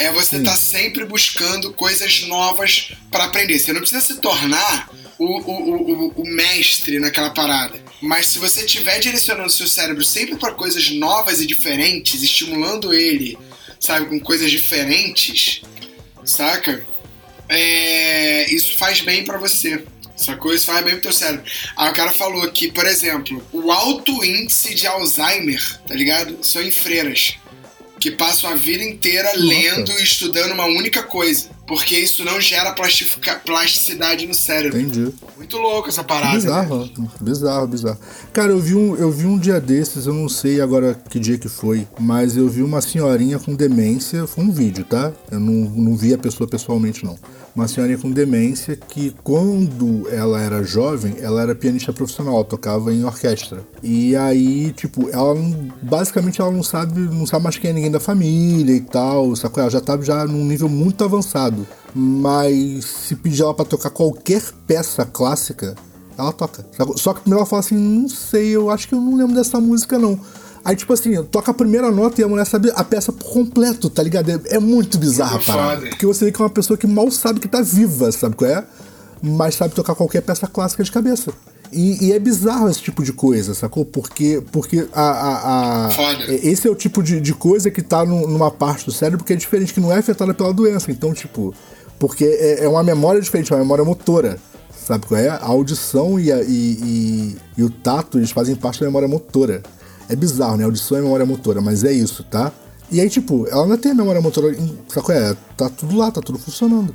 [0.03, 0.43] É você Sim.
[0.45, 3.59] tá sempre buscando coisas novas para aprender.
[3.59, 4.89] Você não precisa se tornar
[5.19, 7.79] o, o, o, o- mestre naquela parada.
[8.01, 13.37] Mas se você estiver direcionando seu cérebro sempre para coisas novas e diferentes, estimulando ele,
[13.79, 15.61] sabe, com coisas diferentes,
[16.25, 16.87] saca?
[17.49, 19.85] É, isso faz bem pra você.
[20.17, 20.55] Sacou?
[20.55, 21.45] Isso faz bem pro teu cérebro.
[21.77, 26.39] Aí o cara falou que, por exemplo, o alto índice de Alzheimer, tá ligado?
[26.43, 27.37] São em freiras.
[28.01, 31.51] Que passam a vida inteira lendo e estudando uma única coisa.
[31.71, 32.75] Porque isso não gera
[33.45, 34.81] plasticidade no cérebro.
[34.81, 35.15] Entendi.
[35.37, 36.33] Muito louco essa parada.
[36.33, 36.35] né?
[36.41, 36.91] Bizarro,
[37.21, 37.99] bizarro, bizarro.
[38.33, 41.39] Cara, eu vi, um, eu vi um dia desses, eu não sei agora que dia
[41.39, 45.13] que foi, mas eu vi uma senhorinha com demência, foi um vídeo, tá?
[45.31, 47.17] Eu não, não vi a pessoa pessoalmente, não.
[47.55, 53.05] Uma senhorinha com demência que, quando ela era jovem, ela era pianista profissional, tocava em
[53.05, 53.63] orquestra.
[53.83, 57.91] E aí, tipo, ela não- basicamente ela não sabe, não sabe mais quem é ninguém
[57.91, 59.61] da família e tal, sacou?
[59.63, 61.60] Ela já tá já num nível muito avançado.
[61.95, 65.75] Mas se pedir ela pra tocar qualquer peça clássica,
[66.17, 66.65] ela toca.
[66.97, 69.61] Só que primeiro ela fala assim, não sei, eu acho que eu não lembro dessa
[69.61, 70.19] música, não.
[70.65, 73.89] Aí, tipo assim, toca a primeira nota e a mulher sabe a peça por completo,
[73.89, 74.31] tá ligado?
[74.31, 75.87] É, é muito bizarro a Muito parada.
[75.89, 78.51] Porque você vê que é uma pessoa que mal sabe que tá viva, sabe qual
[78.51, 78.65] é?
[79.23, 81.33] Mas sabe tocar qualquer peça clássica de cabeça.
[81.73, 83.85] E, e é bizarro esse tipo de coisa, sacou?
[83.85, 85.89] Porque, porque a, a, a-
[86.43, 89.33] esse é o tipo de, de coisa que tá num- numa parte do cérebro que
[89.33, 90.91] é diferente, que não é afetada pela doença.
[90.91, 91.55] Então, tipo,
[91.99, 94.37] porque é, é uma memória diferente, é uma memória motora.
[94.85, 95.29] Sabe qual é?
[95.29, 99.63] A audição e, a- e, e, e o tato, eles fazem parte da memória motora.
[100.09, 100.65] É bizarro, né?
[100.65, 102.51] Audição é memória motora, mas é isso, tá?
[102.91, 104.53] E aí, tipo, ela ainda tem a memória motora,
[104.89, 105.37] sabe qual é?
[105.57, 106.93] Tá tudo lá, tá tudo funcionando.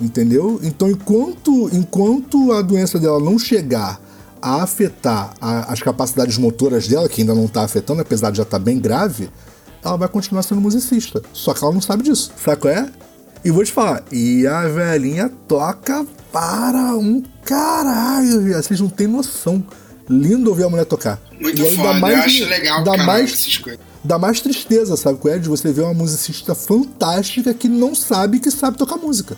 [0.00, 0.58] Entendeu?
[0.62, 4.00] Então, enquanto, enquanto a doença dela não chegar
[4.44, 8.42] a afetar a- as capacidades motoras dela, que ainda não tá afetando, apesar de já
[8.42, 9.30] estar bem grave,
[9.82, 11.22] ela vai continuar sendo musicista.
[11.32, 12.30] Só que ela não sabe disso.
[12.42, 12.88] Sabe qual é?
[13.44, 18.62] E vou te falar, e a velhinha toca para um caralho, viado.
[18.62, 19.64] vocês não têm noção.
[20.08, 21.18] Lindo ouvir a mulher tocar.
[21.40, 23.62] Muito e aí foda, dá mais, eu acho legal dá caralho, mais,
[24.04, 25.38] dá mais tristeza, sabe qual é?
[25.38, 29.36] De você ver uma musicista fantástica que não sabe que sabe tocar música.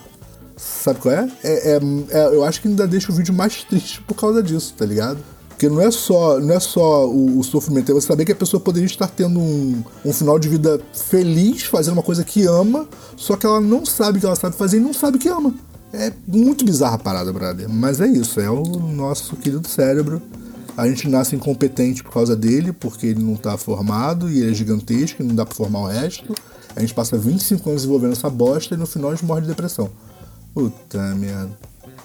[0.86, 1.28] Sabe qual é?
[1.42, 1.80] É, é-
[2.10, 5.18] é- eu acho que ainda deixa o vídeo mais triste por causa disso, tá ligado?
[5.48, 8.36] Porque não é só, não é só o, o sofrimento, é você saber que a
[8.36, 12.86] pessoa poderia estar tendo um, um final de vida feliz, fazendo uma coisa que ama,
[13.16, 15.52] só que ela não sabe o que ela sabe fazer e não sabe que ama.
[15.92, 17.68] É muito bizarra a parada, brother.
[17.68, 20.22] Mas é isso, é o nosso querido cérebro.
[20.76, 24.54] A gente nasce incompetente por causa dele, porque ele não tá formado e ele é
[24.54, 26.32] gigantesco e não dá pra formar o resto.
[26.76, 29.48] A gente passa 25 anos desenvolvendo essa bosta e no final a gente morre de
[29.48, 29.90] depressão.
[30.56, 31.50] Puta merda.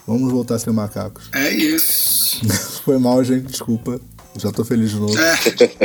[0.06, 1.30] Vamos voltar a ser macacos.
[1.34, 2.46] É isso.
[2.84, 3.98] Foi mal, gente, desculpa.
[4.38, 5.18] Já tô feliz de novo.
[5.18, 5.38] É,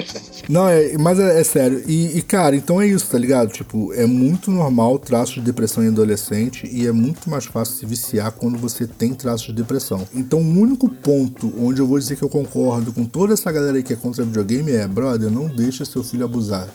[0.50, 1.84] Não, é, mas é, é sério.
[1.86, 3.52] E, e, cara, então é isso, tá ligado?
[3.52, 7.86] Tipo, é muito normal traços de depressão em adolescente e é muito mais fácil se
[7.86, 10.04] viciar quando você tem traços de depressão.
[10.12, 13.76] Então, o único ponto onde eu vou dizer que eu concordo com toda essa galera
[13.76, 16.68] aí que é contra videogame é, brother, não deixa seu filho abusar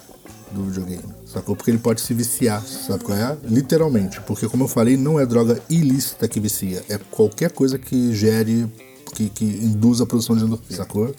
[0.53, 1.20] do videogame.
[1.32, 1.55] Sacou?
[1.55, 3.38] Porque ele pode se viciar, sabe qual é?
[3.45, 4.19] Literalmente.
[4.21, 6.84] Porque, como eu falei, não é droga ilícita que vicia.
[6.89, 8.69] É qualquer coisa que gere,
[9.15, 11.15] que, que induza a produção de endorfina, sacou?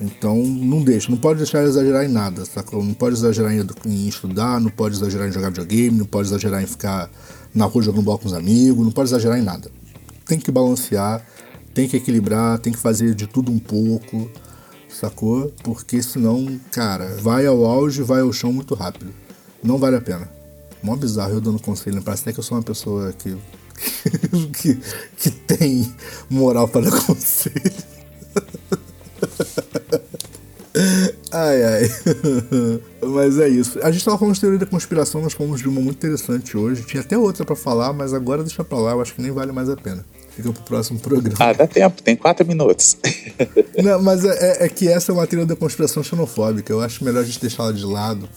[0.00, 1.10] Então, não deixa.
[1.10, 2.82] Não pode deixar exagerar em nada, sacou?
[2.82, 6.62] Não pode exagerar em, em estudar, não pode exagerar em jogar videogame, não pode exagerar
[6.62, 7.10] em ficar
[7.54, 9.70] na rua jogando bola com os amigos, não pode exagerar em nada.
[10.24, 11.22] Tem que balancear,
[11.74, 14.30] tem que equilibrar, tem que fazer de tudo um pouco,
[14.88, 15.52] sacou?
[15.62, 19.12] Porque senão, cara, vai ao auge, vai ao chão muito rápido.
[19.62, 20.28] Não vale a pena.
[20.82, 23.36] Mó bizarro eu dando conselho, parece até que eu sou uma pessoa que,
[24.56, 24.78] que,
[25.16, 25.94] que tem
[26.28, 27.90] moral para dar conselho.
[31.32, 31.90] Ai, ai.
[33.02, 33.78] mas é isso.
[33.82, 36.82] A gente tava falando de teoria da conspiração, nós fomos de uma muito interessante hoje.
[36.82, 39.52] Tinha até outra para falar, mas agora deixa pra lá, eu acho que nem vale
[39.52, 40.04] mais a pena.
[40.30, 41.36] Fica pro próximo programa.
[41.38, 42.96] Ah, dá tempo, tem quatro minutos.
[43.82, 46.72] Não, mas é, é, que essa é uma teoria da conspiração xenofóbica.
[46.72, 48.28] Eu acho melhor a gente deixar ela de lado.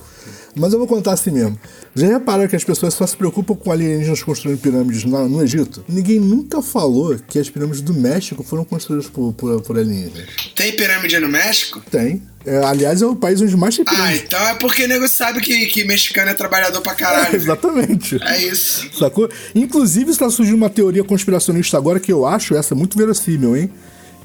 [0.55, 1.59] Mas eu vou contar assim mesmo.
[1.95, 5.83] Já repararam que as pessoas só se preocupam com alienígenas construindo pirâmides no, no Egito?
[5.87, 10.27] Ninguém nunca falou que as pirâmides do México foram construídas por, por, por alienígenas.
[10.55, 11.81] Tem pirâmide no México?
[11.89, 12.21] Tem.
[12.45, 14.09] É, aliás, é o país onde mais tem pirâmide.
[14.09, 17.33] Ah, então é porque o nego sabe que, que mexicano é trabalhador pra caralho.
[17.33, 18.21] É, exatamente.
[18.21, 18.89] É isso.
[18.97, 19.29] Sacou?
[19.55, 23.71] Inclusive, está surgindo uma teoria conspiracionista agora que eu acho essa muito verossímil, hein?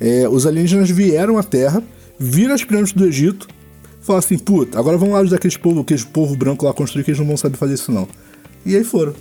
[0.00, 1.82] É, os alienígenas vieram à Terra,
[2.18, 3.48] viram as pirâmides do Egito,
[4.08, 7.10] falar assim, puta, agora vamos lá ajudar aqueles povo, aqueles povo branco lá construir que
[7.10, 8.08] eles não vão saber fazer isso não.
[8.64, 9.14] E aí foram.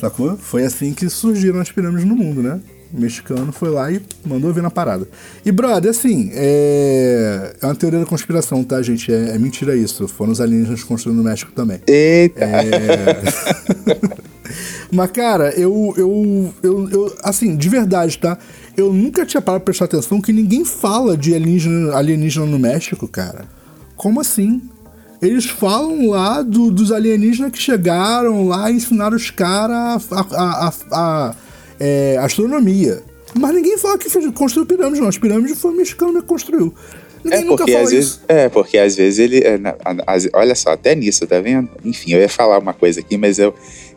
[0.00, 0.36] Sacou?
[0.36, 2.60] Foi assim que surgiram as pirâmides no mundo, né?
[2.92, 5.08] O mexicano foi lá e mandou ver na parada.
[5.44, 9.12] E, brother, assim, é, é uma teoria da conspiração, tá, gente?
[9.12, 10.06] É, é mentira isso.
[10.06, 11.80] Foram os alienígenas construindo no México também.
[11.86, 12.44] Eita!
[12.44, 13.22] É...
[14.92, 18.38] Mas, cara, eu, eu, eu, eu, assim, de verdade, tá?
[18.76, 23.08] Eu nunca tinha parado pra prestar atenção que ninguém fala de alienígena, alienígena no México,
[23.08, 23.55] cara.
[23.96, 24.62] Como assim?
[25.20, 30.68] Eles falam lá do, dos alienígenas que chegaram lá e ensinaram os caras a, a,
[30.68, 31.34] a, a
[31.80, 33.02] é, astronomia.
[33.38, 35.08] Mas ninguém fala que construiu pirâmides, não.
[35.08, 36.74] As pirâmides foi o mexicano que construiu.
[37.24, 39.58] Ninguém é porque às vezes, é porque às vezes ele, é,
[40.32, 41.68] olha só, até nisso, tá vendo?
[41.84, 43.52] Enfim, eu ia falar uma coisa aqui, mas eu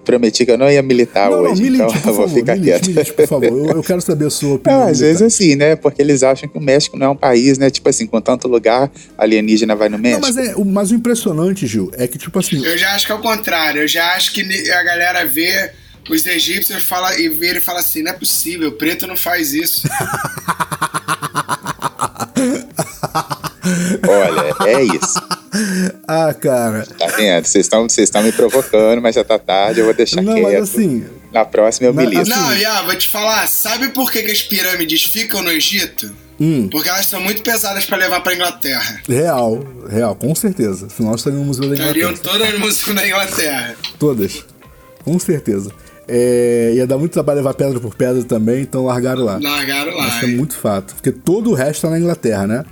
[0.10, 2.56] prometi que eu não ia militar não, hoje, não, milite, então eu vou favor, ficar
[2.56, 2.88] milite, quieto.
[2.88, 4.82] Milite, por favor, eu, eu, quero saber a sua opinião.
[4.82, 5.76] Não, às vezes assim, né?
[5.76, 7.70] Porque eles acham que o México não é um país, né?
[7.70, 10.22] Tipo assim, com tanto lugar, alienígena vai no México.
[10.22, 12.66] Não, mas, é, o, mas o impressionante, Gil, é que tipo assim...
[12.66, 15.72] Eu já acho que é o contrário, eu já acho que a galera vê
[16.10, 19.88] os egípcios fala, e vê ele fala assim, não é possível, preto não faz isso.
[24.08, 25.20] Olha, é isso.
[26.08, 26.86] Ah, cara.
[26.98, 27.44] Tá vendo?
[27.48, 30.44] Vocês estão me provocando, mas já tá tarde, eu vou deixar não, quieto.
[30.46, 32.22] Mas assim, Na próxima eu milito.
[32.22, 36.12] assim- Não, Iá, vou te falar, sabe por que, que as pirâmides ficam no Egito?
[36.40, 36.68] Hum.
[36.72, 39.02] Porque elas são muito pesadas pra levar pra Inglaterra.
[39.10, 40.88] real, real, com certeza.
[40.96, 42.34] Senão nós estaríamos no Museu da Estariam Inglaterra.
[42.38, 43.76] todas no Museu da Inglaterra.
[43.98, 44.46] Todas.
[45.04, 45.72] Com certeza.
[46.08, 49.40] É, ia dar muito trabalho levar pedra por pedra também, então largaram lá.
[49.42, 50.08] Largaram lá.
[50.08, 50.94] Isso é muito fato.
[50.94, 52.66] Porque todo o resto tá na Inglaterra, né?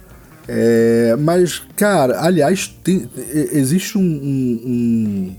[0.48, 3.10] É, mas, cara, aliás, tem-
[3.52, 5.36] existe um- um- um-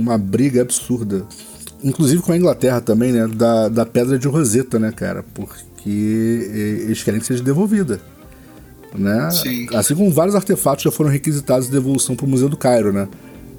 [0.00, 1.24] uma briga absurda,
[1.82, 3.26] inclusive com a Inglaterra também, né?
[3.26, 5.24] Da, da pedra de Rosetta, né, cara?
[5.34, 5.90] Porque
[6.86, 8.00] eles querem que seja devolvida.
[8.94, 9.30] Né?
[9.30, 9.66] Sim.
[9.74, 13.06] Assim como vários artefatos já foram requisitados de devolução pro Museu do Cairo, né?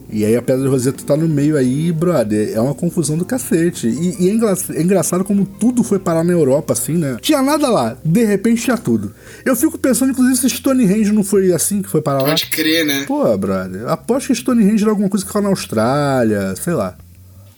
[0.10, 2.51] E aí a Pedra de Roseta tá no meio aí, brother.
[2.53, 3.88] É uma confusão do cacete.
[3.88, 7.18] E, e é, engra- é engraçado como tudo foi parar na Europa, assim, né?
[7.22, 9.14] Tinha nada lá, de repente tinha tudo.
[9.43, 12.30] Eu fico pensando, inclusive, se Stonehenge não foi assim que foi parar lá.
[12.30, 13.03] Pode crer, né?
[13.05, 16.95] Pô, brother, aposto que Stonehenge era alguma coisa que ficava na Austrália, sei lá.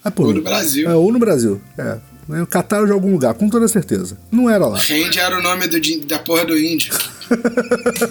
[0.03, 0.89] Ah, pô, Ou no Brasil.
[0.89, 1.97] É, ou no Brasil, é.
[2.49, 4.17] Cataram de algum lugar, com toda certeza.
[4.31, 4.77] Não era lá.
[4.77, 6.93] Range era o nome do, da porra do índio.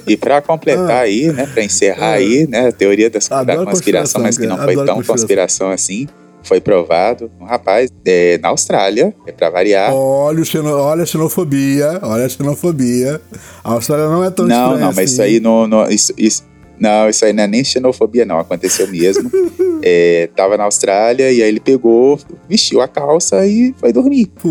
[0.06, 2.14] E pra completar aí, né, pra encerrar Ah.
[2.14, 5.14] aí, né, a teoria da Adoro conspiração, conspiração, mas que não foi tão conspiração.
[5.16, 6.08] conspiração assim,
[6.42, 7.30] foi provado.
[7.40, 9.92] Um rapaz é, na Austrália, é pra variar.
[9.92, 13.20] Olha, o xeno- olha a xenofobia, olha a xenofobia.
[13.62, 15.12] A Austrália não é tão não, estranha não, mas assim.
[15.12, 16.44] isso aí não, não isso, isso,
[16.80, 18.38] não, isso aí não é nem xenofobia, não.
[18.38, 19.30] Aconteceu mesmo.
[19.80, 22.18] É, tava na Austrália e aí ele pegou,
[22.48, 24.26] vestiu a calça e foi dormir.
[24.26, 24.48] Pô,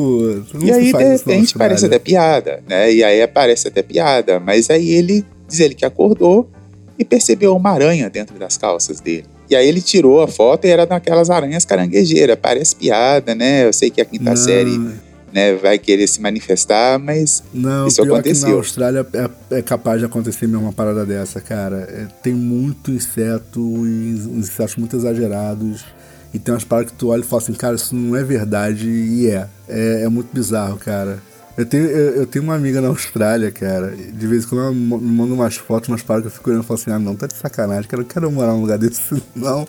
[0.54, 2.94] não E aí, de repente, parece até piada, né?
[2.94, 6.50] E aí parece até piada, mas aí ele diz ele que acordou
[6.98, 9.26] e percebeu uma aranha dentro das calças dele.
[9.50, 12.38] E aí ele tirou a foto e era daquelas aranhas caranguejeiras.
[12.42, 13.66] Parece piada, né?
[13.66, 14.36] Eu sei que a quinta Não.
[14.38, 14.80] série
[15.32, 18.50] né, vai querer se manifestar, mas Não, Isso aconteceu.
[18.50, 21.88] na Austrália é, é capaz de acontecer mesmo uma parada dessa, cara.
[21.90, 25.86] É, tem muito inseto uns insetos muito exagerados.
[26.34, 28.88] E tem umas paradas que tu olha e fala assim, cara, isso não é verdade.
[28.88, 29.48] E é.
[29.68, 31.22] É, é muito bizarro, cara.
[31.58, 33.96] Eu tenho, eu, eu tenho uma amiga na Austrália, cara.
[33.96, 36.64] De vez em quando ela me manda umas fotos, umas paradas que eu fico olhando
[36.64, 38.02] e falo assim, ah não, tá de sacanagem, cara.
[38.02, 39.02] Eu não quero morar num lugar desse,
[39.36, 39.68] não.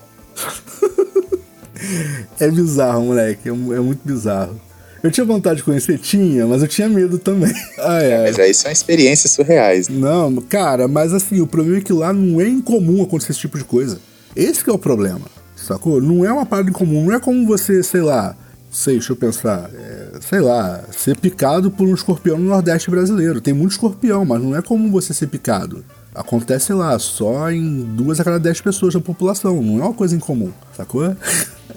[2.38, 3.48] é bizarro, moleque.
[3.48, 4.60] É, é muito bizarro.
[5.02, 7.52] Eu tinha vontade de conhecer, tinha, mas eu tinha medo também.
[7.78, 8.24] Ah, é.
[8.24, 9.88] Mas aí são experiências surreais.
[9.88, 13.56] Não, cara, mas assim, o problema é que lá não é incomum acontecer esse tipo
[13.56, 13.98] de coisa.
[14.34, 15.26] Esse que é o problema,
[15.56, 16.00] sacou?
[16.00, 18.36] Não é uma parada incomum, não é como você, sei lá,
[18.70, 23.40] sei, deixa eu pensar, é, sei lá, ser picado por um escorpião no Nordeste brasileiro.
[23.40, 25.84] Tem muito escorpião, mas não é como você ser picado.
[26.14, 29.62] Acontece, sei lá, só em duas a cada dez pessoas da população.
[29.62, 31.16] Não é uma coisa incomum, sacou?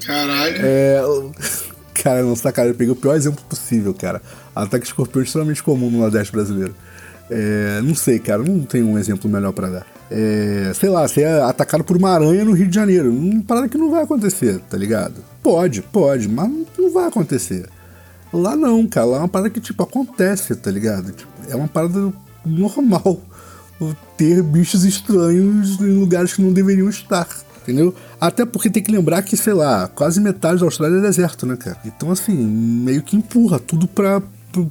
[0.04, 0.56] Caralho.
[0.58, 1.02] É.
[2.02, 4.20] Cara, não, sacanagem, eu peguei o pior exemplo possível, cara.
[4.56, 6.74] Ataque escorpião é extremamente comum no Nordeste brasileiro.
[7.30, 9.86] É, não sei, cara, não tenho um exemplo melhor para dar.
[10.10, 13.12] É, sei lá, ser é atacado por uma aranha no Rio de Janeiro.
[13.12, 15.14] Uma parada que não vai acontecer, tá ligado?
[15.44, 17.68] Pode, pode, mas não vai acontecer.
[18.32, 21.12] Lá não, cara, lá é uma parada que, tipo, acontece, tá ligado?
[21.12, 22.12] Tipo, é uma parada
[22.44, 23.20] normal
[24.16, 27.28] ter bichos estranhos em lugares que não deveriam estar
[27.62, 27.94] entendeu?
[28.20, 31.56] Até porque tem que lembrar que, sei lá, quase metade da Austrália é deserto, né,
[31.56, 31.78] cara?
[31.84, 34.22] Então, assim, meio que empurra tudo para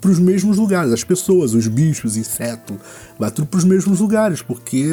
[0.05, 2.77] os mesmos lugares, as pessoas, os bichos, insetos,
[3.17, 4.85] vai tudo para os mesmos lugares, porque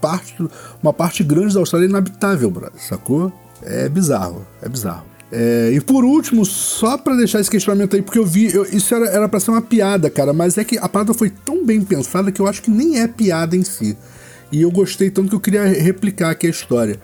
[0.00, 0.34] parte,
[0.82, 3.32] uma parte grande da Austrália é inabitável, sacou?
[3.62, 5.10] É bizarro, é bizarro.
[5.32, 8.92] É, e por último, só para deixar esse questionamento aí, porque eu vi, eu, isso
[8.94, 11.80] era, era para ser uma piada, cara, mas é que a parada foi tão bem
[11.82, 13.96] pensada que eu acho que nem é piada em si.
[14.50, 16.98] E eu gostei tanto que eu queria replicar aqui a história.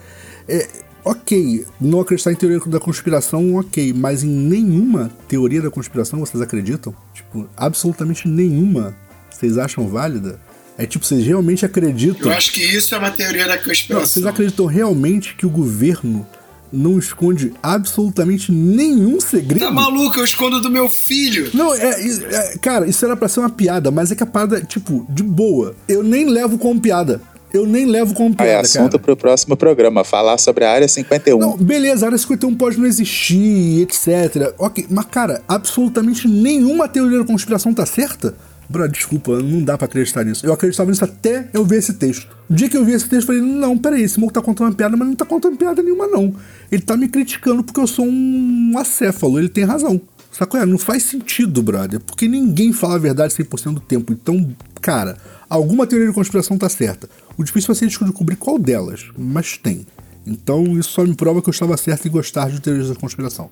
[0.49, 0.69] É,
[1.05, 6.43] ok, não acreditar em teoria da conspiração, ok, mas em nenhuma teoria da conspiração vocês
[6.43, 6.95] acreditam?
[7.15, 8.95] Tipo, absolutamente nenhuma
[9.31, 10.41] vocês acham válida?
[10.79, 12.31] É tipo, vocês realmente acreditam.
[12.31, 14.01] Eu acho que isso é uma teoria da conspiração.
[14.01, 16.27] Não, vocês acreditam realmente que o governo
[16.73, 19.65] não esconde absolutamente nenhum segredo.
[19.65, 20.19] Tá maluco?
[20.19, 21.51] Eu escondo do meu filho.
[21.55, 24.61] Não, é, é cara, isso era para ser uma piada, mas é que a parada,
[24.61, 25.75] tipo, de boa.
[25.89, 27.21] Eu nem levo como piada
[27.53, 30.89] eu nem levo como piada, É assunto para o próximo programa, falar sobre a Área
[30.89, 31.39] 51.
[31.39, 34.55] Não, beleza, a Área 51 pode não existir, etc.
[34.59, 38.35] Ok, mas cara, absolutamente nenhuma teoria da conspiração tá certa?
[38.69, 40.45] Bro, desculpa, não dá para acreditar nisso.
[40.45, 42.37] Eu acreditava nisso até eu ver esse texto.
[42.51, 44.69] O dia que eu vi esse texto, eu falei, não, peraí, esse moço tá contando
[44.69, 46.35] uma piada, mas não tá contando piada nenhuma, não.
[46.71, 50.01] Ele tá me criticando porque eu sou um acéfalo, ele tem razão.
[50.37, 50.61] Sacou?
[50.61, 54.13] É, não faz sentido, brother, porque ninguém fala a verdade 100% do tempo.
[54.13, 55.17] Então, cara,
[55.49, 57.09] alguma teoria de conspiração tá certa.
[57.39, 59.87] O difícil vai ser descobrir qual delas, mas tem.
[60.27, 63.49] Então isso só me prova que eu estava certo em gostar de teorias da conspiração.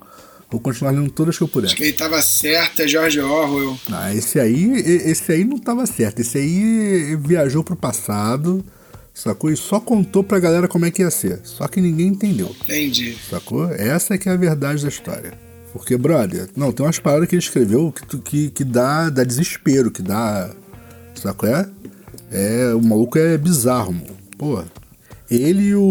[0.51, 1.69] Vou continuar lendo todas que eu puder.
[1.69, 3.79] Acho que ele estava certo, é George Orwell.
[3.91, 6.21] Ah, esse aí, esse aí não estava certo.
[6.21, 8.63] Esse aí viajou pro passado,
[9.15, 9.51] sacou?
[9.51, 11.41] E só contou pra galera como é que ia ser.
[11.45, 12.55] Só que ninguém entendeu.
[12.63, 13.17] Entendi.
[13.31, 13.73] Sacou?
[13.73, 15.33] Essa é que é a verdade da história.
[15.75, 19.91] Porque, brother, não, tem umas palavras que ele escreveu que, que, que dá, dá desespero,
[19.91, 20.49] que dá.
[21.17, 21.49] Sacou?
[21.49, 21.69] É?
[22.31, 24.07] É, o maluco é bizarro, mano.
[24.39, 24.63] Pô.
[25.29, 25.83] Ele e o,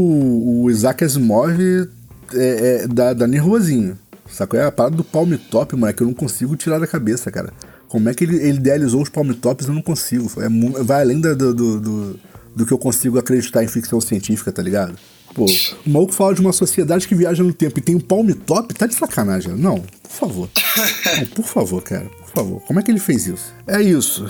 [0.64, 4.00] o Isaac Asimov é, é, dá, dá nervosinho.
[4.32, 4.58] Sacou?
[4.58, 7.30] É a parada do palm top, mano, é que eu não consigo tirar da cabeça,
[7.30, 7.52] cara.
[7.90, 10.32] Como é que ele, ele idealizou os palm tops, eu não consigo.
[10.42, 10.48] É,
[10.82, 12.20] vai além do, do, do,
[12.56, 14.96] do que eu consigo acreditar em ficção científica, tá ligado?
[15.34, 18.30] Pô, o maluco fala de uma sociedade que viaja no tempo e tem um palm
[18.46, 19.54] top, tá de sacanagem.
[19.54, 20.50] Não, por favor.
[21.20, 23.54] Não, por favor, cara favor, como é que ele fez isso?
[23.68, 24.26] É isso.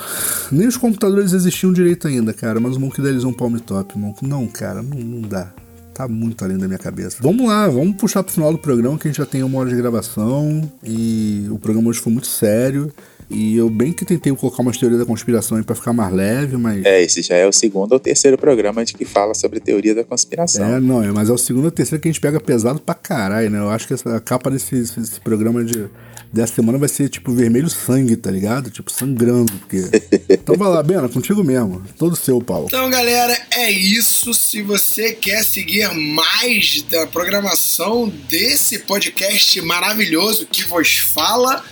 [0.51, 3.97] Nem os computadores existiam direito ainda, cara, mas o Monk idealizou um palm top.
[3.97, 5.53] Monk, não, cara, não, não dá.
[5.93, 7.17] Tá muito além da minha cabeça.
[7.21, 9.69] Vamos lá, vamos puxar pro final do programa que a gente já tem uma hora
[9.69, 12.91] de gravação e o programa hoje foi muito sério.
[13.33, 16.55] E eu bem que tentei colocar umas teorias da conspiração aí pra ficar mais leve,
[16.57, 16.85] mas.
[16.85, 20.03] É, esse já é o segundo ou terceiro programa de que fala sobre teoria da
[20.03, 20.65] conspiração.
[20.65, 22.93] É, não, é, mas é o segundo ou terceiro que a gente pega pesado pra
[22.93, 23.59] caralho, né?
[23.59, 25.89] Eu acho que essa, a capa desse, desse programa de
[26.33, 28.71] dessa semana vai ser tipo vermelho sangue, tá ligado?
[28.71, 29.53] Tipo sangrando.
[29.53, 29.83] Porque...
[30.27, 31.83] então vai lá, Bena, contigo mesmo.
[31.97, 32.65] Todo seu, Paulo.
[32.67, 34.33] Então, galera, é isso.
[34.33, 41.63] Se você quer seguir mais da programação desse podcast maravilhoso que vos fala,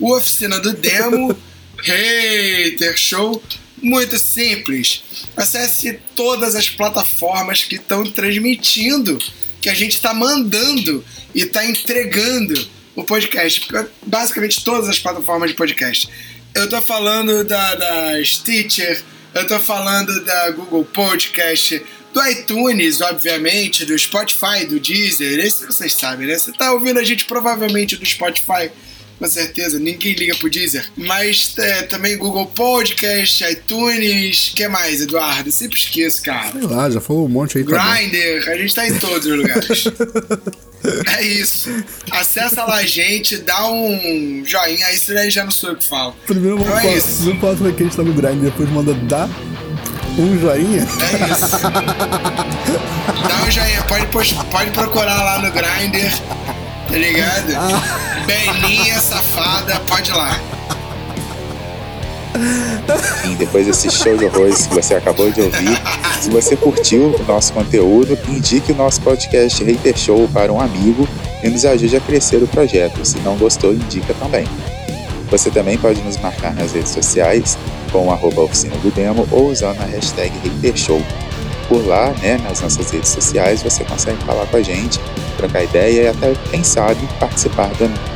[0.00, 1.36] o Oficina do Demo,
[1.76, 3.42] Hater Show,
[3.82, 5.02] muito simples.
[5.36, 9.18] Acesse todas as plataformas que estão transmitindo,
[9.60, 13.68] que a gente está mandando e está entregando o podcast.
[14.04, 16.08] Basicamente todas as plataformas de podcast.
[16.54, 19.02] Eu tô falando da, da Stitcher,
[19.34, 21.80] eu tô falando da Google Podcast,
[22.12, 26.36] do iTunes, obviamente, do Spotify, do Deezer, esse vocês sabem, né?
[26.36, 28.70] Você tá ouvindo a gente provavelmente do Spotify,
[29.20, 30.82] com certeza, ninguém liga pro Deezer.
[30.96, 35.50] Mas é, também Google Podcast, iTunes, que mais, Eduardo?
[35.50, 36.52] Eu sempre esqueço, cara.
[36.52, 37.64] Sei lá, já falou um monte aí.
[37.64, 39.84] Grindr, a gente tá em todos os lugares.
[41.14, 41.68] É isso.
[42.10, 45.86] Acessa lá a gente, dá um joinha, aí isso daí já não sou eu que
[45.86, 46.16] falo.
[46.26, 47.16] Primeiro vamos então é isso.
[47.16, 49.28] Primeiro fala que a gente tá no grind, depois manda dar
[50.16, 50.80] Um joinha?
[50.80, 51.60] É isso.
[53.28, 56.10] Dá um joinha, pode, pode procurar lá no Grindr,
[56.90, 57.52] tá ligado?
[57.54, 58.26] Ah.
[58.26, 60.40] Belinha safada, pode ir lá.
[63.22, 65.80] Enfim, depois desse show de horrores que você acabou de ouvir,
[66.20, 71.08] se você curtiu o nosso conteúdo, indique o nosso podcast Hater Show para um amigo
[71.42, 73.04] e nos ajude a crescer o projeto.
[73.04, 74.46] Se não gostou, indica também.
[75.30, 77.56] Você também pode nos marcar nas redes sociais
[77.92, 81.00] com arroba oficina do demo ou usando a hashtag HaterShow.
[81.70, 84.98] Por lá, né, nas nossas redes sociais, você consegue falar com a gente,
[85.36, 87.70] trocar ideia e até, quem sabe, participar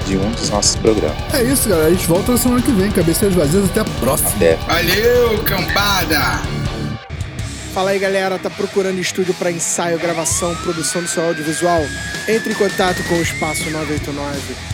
[0.04, 1.16] de um dos nossos programas.
[1.32, 1.86] É isso, galera.
[1.86, 2.90] A gente volta na semana que vem.
[2.90, 3.64] Cabeceiras vazias.
[3.66, 4.30] Até a próxima.
[4.30, 4.56] Até.
[4.56, 6.42] Valeu, cambada!
[7.72, 8.40] Fala aí, galera.
[8.40, 11.82] Tá procurando estúdio para ensaio, gravação, produção do seu audiovisual?
[12.26, 14.73] Entre em contato com o Espaço 989.